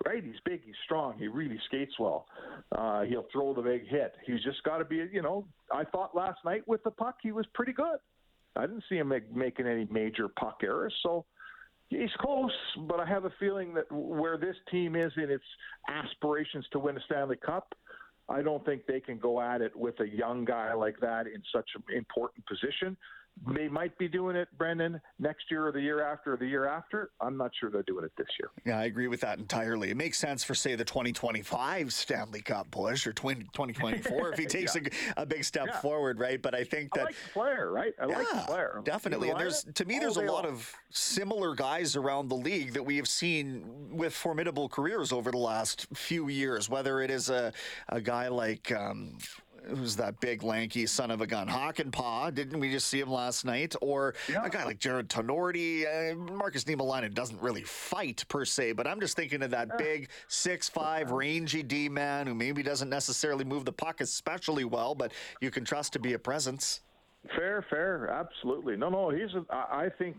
Right? 0.07 0.23
He's 0.23 0.41
big. 0.45 0.63
He's 0.65 0.77
strong. 0.85 1.19
He 1.19 1.27
really 1.27 1.59
skates 1.67 1.99
well. 1.99 2.27
Uh, 2.71 3.03
he'll 3.03 3.27
throw 3.33 3.53
the 3.53 3.63
big 3.63 3.89
hit. 3.89 4.15
He's 4.25 4.43
just 4.45 4.63
got 4.63 4.79
to 4.79 4.85
be. 4.85 4.97
You 5.13 5.23
know, 5.23 5.47
I 5.73 5.85
thought 5.85 6.15
last 6.15 6.39
night 6.45 6.67
with 6.67 6.83
the 6.85 6.91
puck 6.91 7.17
he 7.21 7.33
was 7.33 7.47
pretty 7.55 7.73
good. 7.73 7.99
I 8.57 8.63
didn't 8.63 8.85
see 8.89 8.97
him 8.97 9.09
make, 9.09 9.35
making 9.35 9.67
any 9.67 9.87
major 9.91 10.29
puck 10.29 10.61
errors. 10.63 10.95
So 11.03 11.25
he's 11.89 12.11
close, 12.19 12.53
but 12.87 13.01
I 13.01 13.07
have 13.07 13.25
a 13.25 13.33
feeling 13.41 13.75
that 13.75 13.91
where 13.91 14.39
this 14.39 14.57
team 14.71 14.97
is 14.97 15.13
in 15.17 15.31
its 15.31 15.45
aspirations 15.89 16.67
to 16.73 16.79
win 16.79 16.97
a 16.97 17.01
Stanley 17.01 17.37
Cup 17.37 17.75
I 18.29 18.43
don't 18.43 18.65
think 18.65 18.87
they 18.87 19.01
can 19.01 19.19
go 19.19 19.41
at 19.41 19.63
it 19.63 19.75
with 19.75 19.99
a 20.01 20.09
young 20.09 20.45
guy 20.45 20.75
like 20.75 21.01
that 21.01 21.27
in 21.27 21.43
such 21.53 21.71
an 21.75 21.83
important 21.97 22.45
position. 22.47 22.97
They 23.47 23.69
might 23.69 23.97
be 23.99 24.09
doing 24.09 24.37
it, 24.37 24.49
Brendan, 24.59 25.01
next 25.19 25.51
year 25.51 25.67
or 25.67 25.73
the 25.73 25.81
year 25.81 26.03
after 26.03 26.35
or 26.35 26.37
the 26.37 26.47
year 26.47 26.67
after. 26.67 27.11
I'm 27.21 27.37
not 27.37 27.51
sure 27.59 27.71
they're 27.71 27.83
doing 27.83 28.05
it 28.05 28.13
this 28.17 28.27
year. 28.39 28.51
Yeah, 28.65 28.79
I 28.79 28.85
agree 28.85 29.09
with 29.09 29.21
that 29.21 29.39
entirely. 29.39 29.91
It 29.91 29.97
makes 29.97 30.19
sense 30.19 30.45
for, 30.45 30.55
say, 30.55 30.75
the 30.75 30.85
2025 30.85 31.93
Stanley 31.93 32.41
Cup 32.41 32.71
push 32.71 33.07
or 33.07 33.13
2024 33.13 34.33
if 34.33 34.39
he 34.39 34.47
takes 34.59 34.75
yeah. 34.75 34.83
a, 35.17 35.23
a, 35.23 35.27
big 35.27 35.45
step 35.45 35.67
yeah. 35.69 35.81
forward, 35.81 36.19
right? 36.19 36.41
But 36.41 36.55
I 36.55 36.65
think 36.65 36.95
that. 36.95 37.01
I 37.01 37.05
like 37.05 37.17
the 37.25 37.33
player, 37.33 37.73
right? 37.73 37.95
I 38.01 38.07
yeah, 38.07 38.19
like 38.19 38.31
the 38.31 38.45
player. 38.47 38.83
Definitely. 38.85 39.31
And 39.31 39.41
there's, 39.41 39.65
to 39.75 39.85
me, 39.85 39.99
there's 39.99 40.17
a 40.17 40.23
lot 40.23 40.45
long. 40.45 40.53
of 40.53 40.73
similar 40.91 41.55
guys 41.55 41.97
around 41.97 42.29
the 42.29 42.37
league 42.37 42.75
that 42.75 42.83
we 42.83 42.97
have 42.97 43.09
seen 43.09 43.65
with 43.91 44.13
formidable 44.13 44.69
careers 44.69 45.13
over 45.13 45.31
the 45.31 45.39
last 45.39 45.87
few 45.95 46.29
years, 46.29 46.69
whether 46.69 47.01
it 47.01 47.11
is 47.11 47.31
a, 47.31 47.53
a 47.89 48.01
guy 48.01 48.29
like. 48.29 48.73
Um, 48.73 49.19
who's 49.67 49.97
that 49.97 50.21
big 50.21 50.43
lanky 50.43 50.87
son 50.87 51.11
of 51.11 51.21
a 51.21 51.27
gun? 51.27 51.49
Hakanpää 51.49 52.35
didn't 52.35 52.61
we 52.61 52.71
just 52.71 52.89
see 52.89 53.01
him 53.01 53.11
last 53.11 53.45
night? 53.45 53.75
Or 53.81 54.15
yeah. 54.29 54.45
a 54.45 54.51
guy 54.51 54.65
like 54.65 54.79
Jared 54.79 55.09
Tinordi 55.09 55.85
uh, 55.87 56.15
Markus 56.15 56.65
Niemelainen 56.65 57.15
doesn't 57.15 57.41
really 57.41 57.63
fight 57.63 58.25
per 58.29 58.45
se 58.45 58.73
but 58.73 58.87
I'm 58.87 59.01
just 59.01 59.17
thinking 59.17 59.43
of 59.43 59.51
that 59.51 59.79
big 59.79 60.09
six 60.29 60.69
five 60.69 61.11
rangy 61.11 61.63
D 61.63 61.89
man 61.89 62.27
who 62.27 62.35
maybe 62.35 62.63
doesn't 62.63 62.91
necessarily 62.91 63.45
move 63.45 63.65
the 63.65 63.73
puck 63.73 64.01
especially 64.01 64.65
well 64.65 64.95
but 64.95 65.13
you 65.41 65.51
can 65.51 65.65
trust 65.65 65.93
to 65.95 65.99
be 65.99 66.15
a 66.15 66.19
presence 66.19 66.81
Fair, 67.37 67.67
fair, 67.69 68.09
absolutely. 68.09 68.77
No, 68.77 68.89
no, 68.89 69.11
he's. 69.11 69.35
A, 69.35 69.45
I 69.53 69.89
think, 69.99 70.17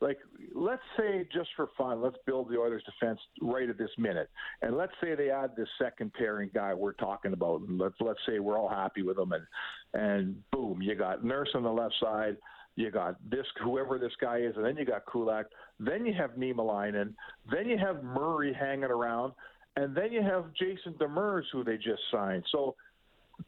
like, 0.00 0.18
let's 0.54 0.82
say 0.98 1.26
just 1.32 1.48
for 1.56 1.68
fun, 1.78 2.02
let's 2.02 2.18
build 2.26 2.50
the 2.50 2.58
Oilers' 2.58 2.84
defense 2.84 3.18
right 3.40 3.68
at 3.68 3.78
this 3.78 3.90
minute, 3.96 4.28
and 4.60 4.76
let's 4.76 4.92
say 5.02 5.14
they 5.14 5.30
add 5.30 5.56
this 5.56 5.68
second 5.80 6.12
pairing 6.12 6.50
guy 6.54 6.74
we're 6.74 6.92
talking 6.92 7.32
about, 7.32 7.62
and 7.62 7.78
let's 7.78 7.94
let's 8.00 8.20
say 8.26 8.38
we're 8.38 8.58
all 8.58 8.68
happy 8.68 9.02
with 9.02 9.18
him, 9.18 9.32
and 9.32 9.46
and 9.94 10.50
boom, 10.50 10.82
you 10.82 10.94
got 10.94 11.24
Nurse 11.24 11.48
on 11.54 11.62
the 11.62 11.72
left 11.72 11.94
side, 11.98 12.36
you 12.76 12.90
got 12.90 13.16
this 13.28 13.46
whoever 13.64 13.98
this 13.98 14.12
guy 14.20 14.38
is, 14.38 14.54
and 14.54 14.64
then 14.64 14.76
you 14.76 14.84
got 14.84 15.06
Kulak, 15.06 15.46
then 15.80 16.04
you 16.04 16.12
have 16.12 16.32
Niemelainen, 16.32 17.14
then 17.50 17.66
you 17.66 17.78
have 17.78 18.04
Murray 18.04 18.52
hanging 18.52 18.84
around, 18.84 19.32
and 19.76 19.96
then 19.96 20.12
you 20.12 20.22
have 20.22 20.52
Jason 20.52 20.94
Demers 21.00 21.44
who 21.50 21.64
they 21.64 21.76
just 21.76 22.02
signed. 22.10 22.44
So 22.52 22.74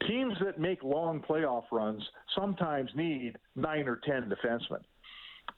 teams 0.07 0.35
that 0.45 0.59
make 0.59 0.83
long 0.83 1.21
playoff 1.21 1.65
runs 1.71 2.03
sometimes 2.35 2.91
need 2.95 3.37
nine 3.57 3.89
or 3.89 4.01
ten 4.05 4.31
defensemen. 4.31 4.83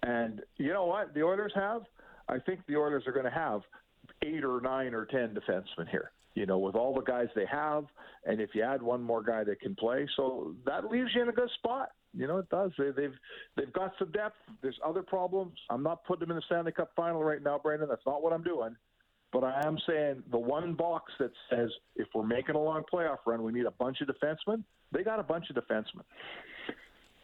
And 0.03 0.43
you 0.57 0.73
know 0.73 0.87
what? 0.87 1.15
The 1.15 1.23
Oilers 1.23 1.53
have. 1.55 1.83
I 2.29 2.39
think 2.39 2.61
the 2.67 2.77
Oilers 2.77 3.05
are 3.07 3.13
going 3.13 3.25
to 3.25 3.31
have 3.31 3.63
eight 4.23 4.45
or 4.45 4.61
nine 4.61 4.95
or 4.95 5.07
ten 5.07 5.35
defensemen 5.35 5.89
here. 5.91 6.11
You 6.35 6.45
know, 6.45 6.59
with 6.59 6.75
all 6.75 6.95
the 6.95 7.01
guys 7.01 7.29
they 7.35 7.47
have, 7.51 7.85
and 8.27 8.43
if 8.43 8.51
you 8.55 8.63
add 8.63 8.83
one 8.83 9.03
more 9.03 9.23
guy 9.23 9.43
that 9.45 9.59
can 9.59 9.75
play, 9.75 10.07
so 10.17 10.55
that 10.67 10.91
leaves 10.91 11.11
you 11.15 11.23
in 11.23 11.31
a 11.31 11.33
good 11.33 11.49
spot. 11.59 11.93
You 12.13 12.27
know, 12.27 12.39
it 12.39 12.49
does. 12.51 12.73
They, 12.77 12.91
they've 12.91 13.15
they've 13.57 13.73
got 13.73 13.93
some 13.99 14.11
depth. 14.13 14.37
There's 14.61 14.79
other 14.85 15.03
problems. 15.03 15.55
I'm 15.71 15.83
not 15.83 16.05
putting 16.05 16.21
them 16.21 16.33
in 16.33 16.37
the 16.37 16.43
Stanley 16.47 16.73
Cup 16.73 16.91
final 16.95 17.25
right 17.25 17.43
now, 17.43 17.59
Brandon. 17.63 17.89
That's 17.89 18.05
not 18.07 18.23
what 18.23 18.35
I'm 18.35 18.43
doing. 18.43 18.77
But 19.37 19.45
I 19.45 19.67
am 19.67 19.77
saying 19.87 20.23
the 20.31 20.39
one 20.39 20.73
box 20.73 21.13
that 21.19 21.31
says 21.51 21.69
if 21.95 22.09
we're 22.15 22.27
making 22.27 22.55
a 22.55 22.59
long 22.59 22.85
playoff 22.91 23.19
run, 23.27 23.43
we 23.43 23.53
need 23.53 23.67
a 23.67 23.71
bunch 23.71 23.99
of 24.01 24.09
defensemen. 24.09 24.65
They 24.93 25.03
got 25.03 25.21
a 25.21 25.23
bunch 25.23 25.51
of 25.51 25.57
defensemen. 25.57 26.05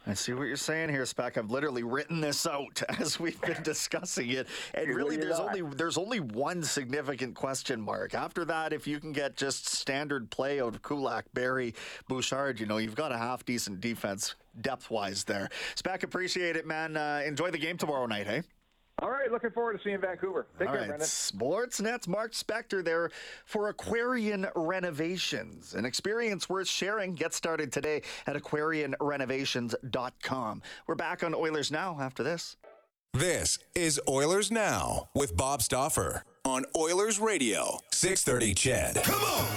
I 0.07 0.13
see 0.13 0.35
what 0.35 0.43
you're 0.43 0.57
saying 0.57 0.91
here, 0.91 1.07
Spec. 1.07 1.39
I've 1.39 1.51
literally 1.51 1.85
written 1.85 2.21
this 2.21 2.47
out 2.47 2.83
as 3.01 3.19
we've 3.19 3.41
been 3.41 3.63
discussing 3.63 4.29
it, 4.29 4.47
and 4.75 4.95
really, 4.95 5.17
there's 5.17 5.41
only 5.41 5.63
there's 5.63 5.97
only 5.97 6.21
one 6.21 6.63
significant 6.63 7.35
question 7.35 7.81
mark. 7.81 8.13
After 8.13 8.45
that, 8.45 8.75
if 8.75 8.87
you 8.87 9.01
can 9.01 9.13
get 9.13 9.35
just 9.35 9.67
standard 9.67 10.31
play 10.31 10.61
out 10.61 10.75
of 10.75 10.83
Kulak, 10.83 11.25
Barrie, 11.33 11.75
Bouchard, 12.09 12.61
you 12.61 12.67
know 12.67 12.77
you've 12.77 12.95
got 12.95 13.13
a 13.13 13.17
half 13.17 13.47
decent 13.47 13.81
defense 13.81 14.35
depth 14.61 14.91
wise 14.91 15.25
there. 15.25 15.49
Spec, 15.77 16.03
appreciate 16.03 16.57
it, 16.57 16.67
man. 16.67 16.95
Uh, 16.95 17.23
enjoy 17.25 17.51
the 17.51 17.57
game 17.57 17.79
tomorrow 17.79 18.05
night, 18.05 18.27
hey. 18.27 18.43
All 19.03 19.11
right, 19.11 19.31
looking 19.33 19.51
forward 19.51 19.77
to 19.77 19.83
seeing 19.83 20.01
Vancouver. 20.01 20.47
Take 20.59 20.69
All 20.69 20.75
care, 20.75 20.83
right. 20.83 20.89
Brendan. 20.91 21.09
Sportsnet's 21.09 22.07
Mark 22.07 22.31
Spector 22.33 22.85
there 22.85 23.11
for 23.45 23.69
Aquarian 23.69 24.47
Renovations. 24.55 25.75
An 25.75 25.85
experience 25.85 26.49
worth 26.49 26.69
sharing. 26.69 27.15
Get 27.15 27.35
started 27.35 27.73
today 27.73 28.03
at 28.29 28.37
aquarianrenovations.com. 28.37 30.63
We're 30.87 30.95
back 30.95 31.25
on 31.25 31.35
Oilers 31.35 31.73
Now 31.73 31.99
after 32.01 32.23
this. 32.23 32.57
This 33.13 33.59
is 33.75 34.01
Oilers 34.09 34.53
Now 34.53 35.09
with 35.15 35.37
Bob 35.37 35.63
Stauffer 35.63 36.23
on 36.45 36.65
Oilers 36.77 37.19
Radio, 37.19 37.81
630 37.91 38.55
CHED. 38.55 39.03
Come 39.05 39.23
on! 39.23 39.49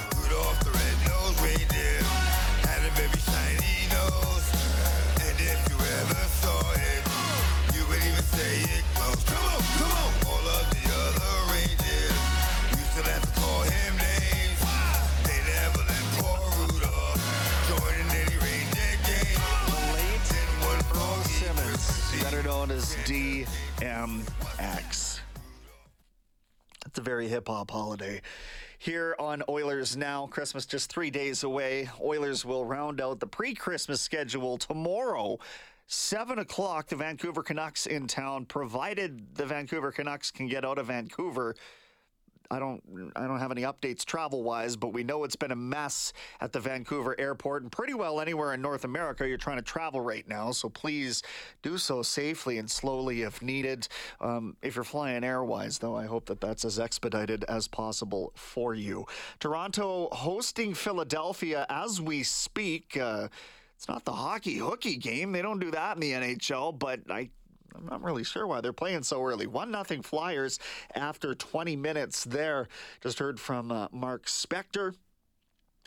Is 22.72 22.96
DMX. 23.06 23.46
It's 26.86 27.00
a 27.00 27.02
very 27.02 27.28
hip 27.28 27.48
hop 27.48 27.70
holiday. 27.72 28.22
Here 28.78 29.16
on 29.20 29.44
Oilers 29.50 29.98
Now, 29.98 30.28
Christmas 30.28 30.66
just 30.66 30.92
three 30.92 31.10
days 31.10 31.44
away. 31.44 31.90
Oilers 32.02 32.46
will 32.46 32.66
round 32.66 33.02
out 33.02 33.20
the 33.20 33.28
pre 33.28 33.54
Christmas 33.54 34.02
schedule 34.02 34.58
tomorrow. 34.58 35.38
7 35.88 36.40
o'clock, 36.40 36.88
the 36.88 36.96
Vancouver 36.96 37.44
Canucks 37.44 37.86
in 37.86 38.08
town, 38.08 38.46
provided 38.46 39.36
the 39.36 39.46
Vancouver 39.46 39.92
Canucks 39.92 40.32
can 40.32 40.48
get 40.48 40.66
out 40.66 40.78
of 40.80 40.88
Vancouver. 40.88 41.56
I 42.52 42.60
don't 42.60 42.82
I 43.16 43.28
don't 43.28 43.40
have 43.40 43.52
any 43.52 43.64
updates 43.64 44.06
travel 44.06 44.44
wise, 44.44 44.76
but 44.76 44.90
we 44.90 45.04
know 45.04 45.24
it's 45.24 45.36
been 45.36 45.52
a 45.52 45.56
mess 45.56 46.14
at 46.42 46.52
the 46.52 46.60
Vancouver 46.60 47.16
airport 47.20 47.64
and 47.64 47.72
pretty 47.72 47.94
well 47.94 48.20
anywhere 48.20 48.54
in 48.54 48.62
North 48.62 48.84
America 48.84 49.28
you're 49.28 49.38
trying 49.38 49.58
to 49.58 49.64
travel 49.64 50.02
right 50.02 50.28
now. 50.28 50.52
So 50.52 50.70
please 50.70 51.24
do 51.62 51.78
so 51.78 52.02
safely 52.02 52.58
and 52.58 52.70
slowly 52.70 53.24
if 53.24 53.42
needed. 53.42 53.88
Um, 54.22 54.56
if 54.62 54.76
you're 54.76 54.84
flying 54.84 55.24
airwise, 55.24 55.80
though, 55.80 55.96
I 55.96 56.06
hope 56.06 56.26
that 56.28 56.42
that's 56.42 56.66
as 56.66 56.80
expedited 56.80 57.44
as 57.46 57.68
possible 57.68 58.32
for 58.36 58.74
you. 58.74 59.06
Toronto 59.40 60.10
hosting 60.12 60.74
Philadelphia 60.74 61.66
as 61.70 62.02
we 62.02 62.24
speak. 62.24 62.98
Uh, 62.98 63.28
it's 63.76 63.88
not 63.88 64.06
the 64.06 64.14
hockey 64.14 64.56
hooky 64.56 64.96
game. 64.96 65.32
They 65.32 65.42
don't 65.42 65.60
do 65.60 65.72
that 65.72 65.96
in 65.96 66.02
the 66.02 66.12
NHL, 66.12 66.78
but 66.78 67.02
I 67.10 67.30
I'm 67.78 67.86
not 67.86 68.04
really 68.04 68.24
sure 68.24 68.48
why 68.48 68.62
they're 68.62 68.74
playing 68.74 69.04
so 69.04 69.24
early. 69.24 69.48
One 69.48 69.72
nothing 69.72 70.02
Flyers 70.02 70.60
after 70.94 71.36
20 71.36 71.76
minutes 71.76 72.24
there. 72.24 72.68
Just 73.02 73.20
heard 73.20 73.40
from 73.40 73.72
uh, 73.72 73.88
Mark 73.92 74.26
Spector 74.26 74.96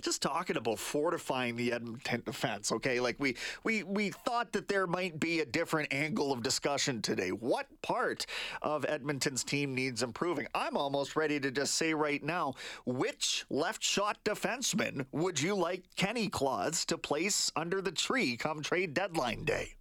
just 0.03 0.22
talking 0.22 0.57
about 0.57 0.79
fortifying 0.79 1.57
the 1.57 1.72
Edmonton 1.72 2.22
defense, 2.24 2.70
okay? 2.72 3.01
Like 3.01 3.16
we 3.18 3.37
we 3.64 3.83
we 3.83 4.11
thought 4.11 4.53
that 4.53 4.68
there 4.68 4.87
might 4.87 5.18
be 5.18 5.40
a 5.40 5.44
different 5.44 5.92
angle 5.92 6.33
of 6.33 6.42
discussion 6.42 7.03
today. 7.03 7.31
What 7.31 7.66
part 7.83 8.27
of 8.62 8.85
Edmonton's 8.88 9.44
team 9.44 9.74
needs 9.74 10.03
improving? 10.03 10.46
I'm 10.55 10.77
almost 10.77 11.16
ready 11.16 11.40
to 11.40 11.51
just 11.51 11.74
say 11.74 11.94
right 11.94 12.22
now, 12.22 12.55
which 12.87 13.44
left 13.51 13.83
shot 13.83 14.22
defenseman 14.24 15.07
would 15.12 15.40
you 15.40 15.55
like 15.55 15.85
Kenny 15.96 16.29
Claus 16.29 16.85
to 16.87 16.98
place 16.98 17.51
under 17.57 17.81
the 17.81 17.92
tree 17.92 18.37
come 18.37 18.62
trade 18.62 18.94
deadline 18.94 19.44
day? 19.44 19.74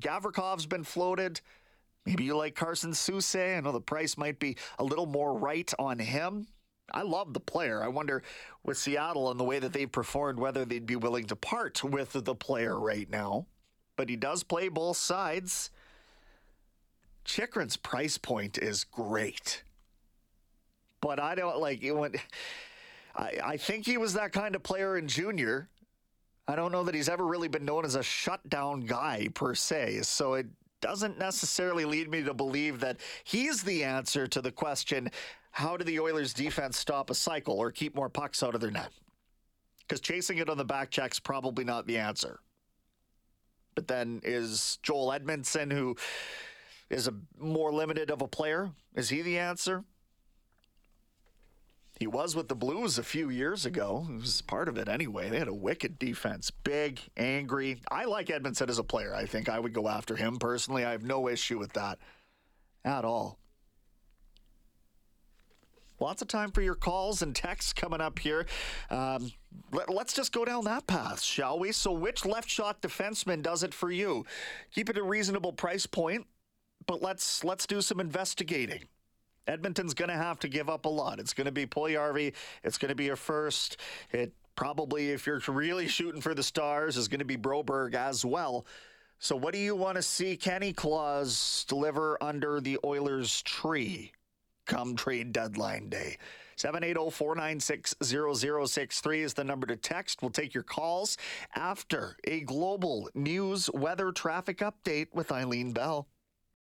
Gavrikov's 0.00 0.66
been 0.66 0.84
floated. 0.84 1.40
Maybe 2.06 2.24
you 2.24 2.36
like 2.36 2.54
Carson 2.54 2.92
Soucy. 2.92 3.56
I 3.56 3.60
know 3.60 3.72
the 3.72 3.80
price 3.80 4.16
might 4.16 4.38
be 4.38 4.56
a 4.78 4.84
little 4.84 5.06
more 5.06 5.34
right 5.36 5.70
on 5.78 5.98
him. 5.98 6.46
I 6.92 7.02
love 7.02 7.34
the 7.34 7.40
player. 7.40 7.82
I 7.84 7.88
wonder 7.88 8.22
with 8.64 8.78
Seattle 8.78 9.30
and 9.30 9.38
the 9.38 9.44
way 9.44 9.58
that 9.58 9.72
they've 9.72 9.90
performed 9.90 10.38
whether 10.38 10.64
they'd 10.64 10.86
be 10.86 10.96
willing 10.96 11.26
to 11.26 11.36
part 11.36 11.84
with 11.84 12.12
the 12.12 12.34
player 12.34 12.78
right 12.78 13.08
now. 13.08 13.46
But 13.96 14.08
he 14.08 14.16
does 14.16 14.42
play 14.42 14.68
both 14.68 14.96
sides. 14.96 15.70
Chychrun's 17.24 17.76
price 17.76 18.18
point 18.18 18.58
is 18.58 18.84
great. 18.84 19.62
But 21.00 21.20
I 21.20 21.34
don't 21.34 21.60
like 21.60 21.82
it 21.82 21.92
when 21.92 22.14
I, 23.14 23.38
I 23.44 23.56
think 23.56 23.86
he 23.86 23.96
was 23.96 24.14
that 24.14 24.32
kind 24.32 24.54
of 24.54 24.62
player 24.62 24.96
in 24.96 25.06
junior. 25.06 25.68
I 26.48 26.56
don't 26.56 26.72
know 26.72 26.84
that 26.84 26.94
he's 26.94 27.08
ever 27.08 27.26
really 27.26 27.48
been 27.48 27.64
known 27.64 27.84
as 27.84 27.94
a 27.94 28.02
shutdown 28.02 28.80
guy 28.80 29.28
per 29.34 29.54
se. 29.54 30.02
So 30.02 30.34
it 30.34 30.46
doesn't 30.80 31.18
necessarily 31.18 31.84
lead 31.84 32.10
me 32.10 32.22
to 32.22 32.34
believe 32.34 32.80
that 32.80 32.98
he's 33.24 33.62
the 33.62 33.84
answer 33.84 34.26
to 34.26 34.40
the 34.40 34.50
question 34.50 35.10
how 35.52 35.76
do 35.76 35.84
the 35.84 35.98
Oilers 35.98 36.32
defense 36.32 36.78
stop 36.78 37.10
a 37.10 37.14
cycle 37.14 37.58
or 37.58 37.72
keep 37.72 37.94
more 37.96 38.08
pucks 38.08 38.42
out 38.42 38.54
of 38.54 38.60
their 38.60 38.70
net? 38.70 38.90
Because 39.80 40.00
chasing 40.00 40.38
it 40.38 40.48
on 40.48 40.56
the 40.56 40.64
back 40.64 40.90
check's 40.90 41.18
probably 41.18 41.64
not 41.64 41.86
the 41.86 41.98
answer. 41.98 42.38
But 43.74 43.88
then 43.88 44.20
is 44.22 44.78
Joel 44.82 45.08
Edmundson, 45.08 45.72
who 45.72 45.96
is 46.88 47.08
a 47.08 47.14
more 47.38 47.72
limited 47.72 48.10
of 48.10 48.22
a 48.22 48.28
player, 48.28 48.70
is 48.94 49.08
he 49.08 49.22
the 49.22 49.38
answer? 49.38 49.84
He 52.00 52.06
was 52.06 52.34
with 52.34 52.48
the 52.48 52.54
Blues 52.54 52.96
a 52.96 53.02
few 53.02 53.28
years 53.28 53.66
ago. 53.66 54.06
He 54.08 54.14
was 54.14 54.40
part 54.40 54.68
of 54.70 54.78
it 54.78 54.88
anyway. 54.88 55.28
They 55.28 55.38
had 55.38 55.48
a 55.48 55.54
wicked 55.54 55.98
defense. 55.98 56.50
Big, 56.50 56.98
angry. 57.18 57.82
I 57.90 58.06
like 58.06 58.28
Edmundson 58.28 58.70
as 58.70 58.78
a 58.78 58.82
player. 58.82 59.14
I 59.14 59.26
think 59.26 59.50
I 59.50 59.60
would 59.60 59.74
go 59.74 59.86
after 59.86 60.16
him 60.16 60.38
personally. 60.38 60.82
I 60.82 60.92
have 60.92 61.04
no 61.04 61.28
issue 61.28 61.58
with 61.58 61.74
that 61.74 61.98
at 62.86 63.04
all. 63.04 63.38
Lots 66.00 66.22
of 66.22 66.28
time 66.28 66.52
for 66.52 66.62
your 66.62 66.74
calls 66.74 67.20
and 67.20 67.36
texts 67.36 67.74
coming 67.74 68.00
up 68.00 68.18
here. 68.18 68.46
Um, 68.88 69.30
let, 69.70 69.90
us 69.90 70.14
just 70.14 70.32
go 70.32 70.46
down 70.46 70.64
that 70.64 70.86
path, 70.86 71.20
shall 71.20 71.58
we? 71.58 71.70
So, 71.70 71.92
which 71.92 72.24
left 72.24 72.48
shot 72.48 72.80
defenseman 72.80 73.42
does 73.42 73.62
it 73.62 73.74
for 73.74 73.90
you? 73.90 74.24
Keep 74.72 74.88
it 74.88 74.96
a 74.96 75.02
reasonable 75.02 75.52
price 75.52 75.84
point, 75.84 76.26
but 76.86 77.02
let's 77.02 77.44
let's 77.44 77.66
do 77.66 77.82
some 77.82 78.00
investigating. 78.00 78.84
Edmonton's 79.46 79.94
going 79.94 80.10
to 80.10 80.16
have 80.16 80.38
to 80.40 80.48
give 80.48 80.68
up 80.68 80.84
a 80.84 80.88
lot. 80.88 81.18
It's 81.18 81.34
going 81.34 81.46
to 81.46 81.52
be 81.52 81.66
Puljujarvi. 81.66 82.34
It's 82.62 82.78
going 82.78 82.90
to 82.90 82.94
be 82.94 83.08
a 83.08 83.16
first. 83.16 83.78
It 84.12 84.32
probably, 84.54 85.10
if 85.10 85.26
you're 85.26 85.40
really 85.48 85.88
shooting 85.88 86.20
for 86.20 86.34
the 86.34 86.42
stars, 86.42 86.96
is 86.96 87.08
going 87.08 87.20
to 87.20 87.24
be 87.24 87.36
Broberg 87.36 87.94
as 87.94 88.24
well. 88.24 88.66
So, 89.18 89.36
what 89.36 89.52
do 89.52 89.60
you 89.60 89.76
want 89.76 89.96
to 89.96 90.02
see 90.02 90.36
Kenny 90.36 90.72
Claus 90.72 91.64
deliver 91.68 92.22
under 92.22 92.60
the 92.60 92.78
Oilers' 92.84 93.42
tree 93.42 94.12
come 94.66 94.96
trade 94.96 95.32
deadline 95.32 95.90
day? 95.90 96.16
780 96.56 97.10
496 97.10 97.94
0063 98.02 99.22
is 99.22 99.34
the 99.34 99.44
number 99.44 99.66
to 99.66 99.76
text. 99.76 100.20
We'll 100.20 100.30
take 100.30 100.52
your 100.52 100.62
calls 100.62 101.16
after 101.54 102.16
a 102.24 102.40
global 102.40 103.08
news 103.14 103.70
weather 103.72 104.12
traffic 104.12 104.58
update 104.58 105.08
with 105.14 105.32
Eileen 105.32 105.72
Bell. 105.72 106.06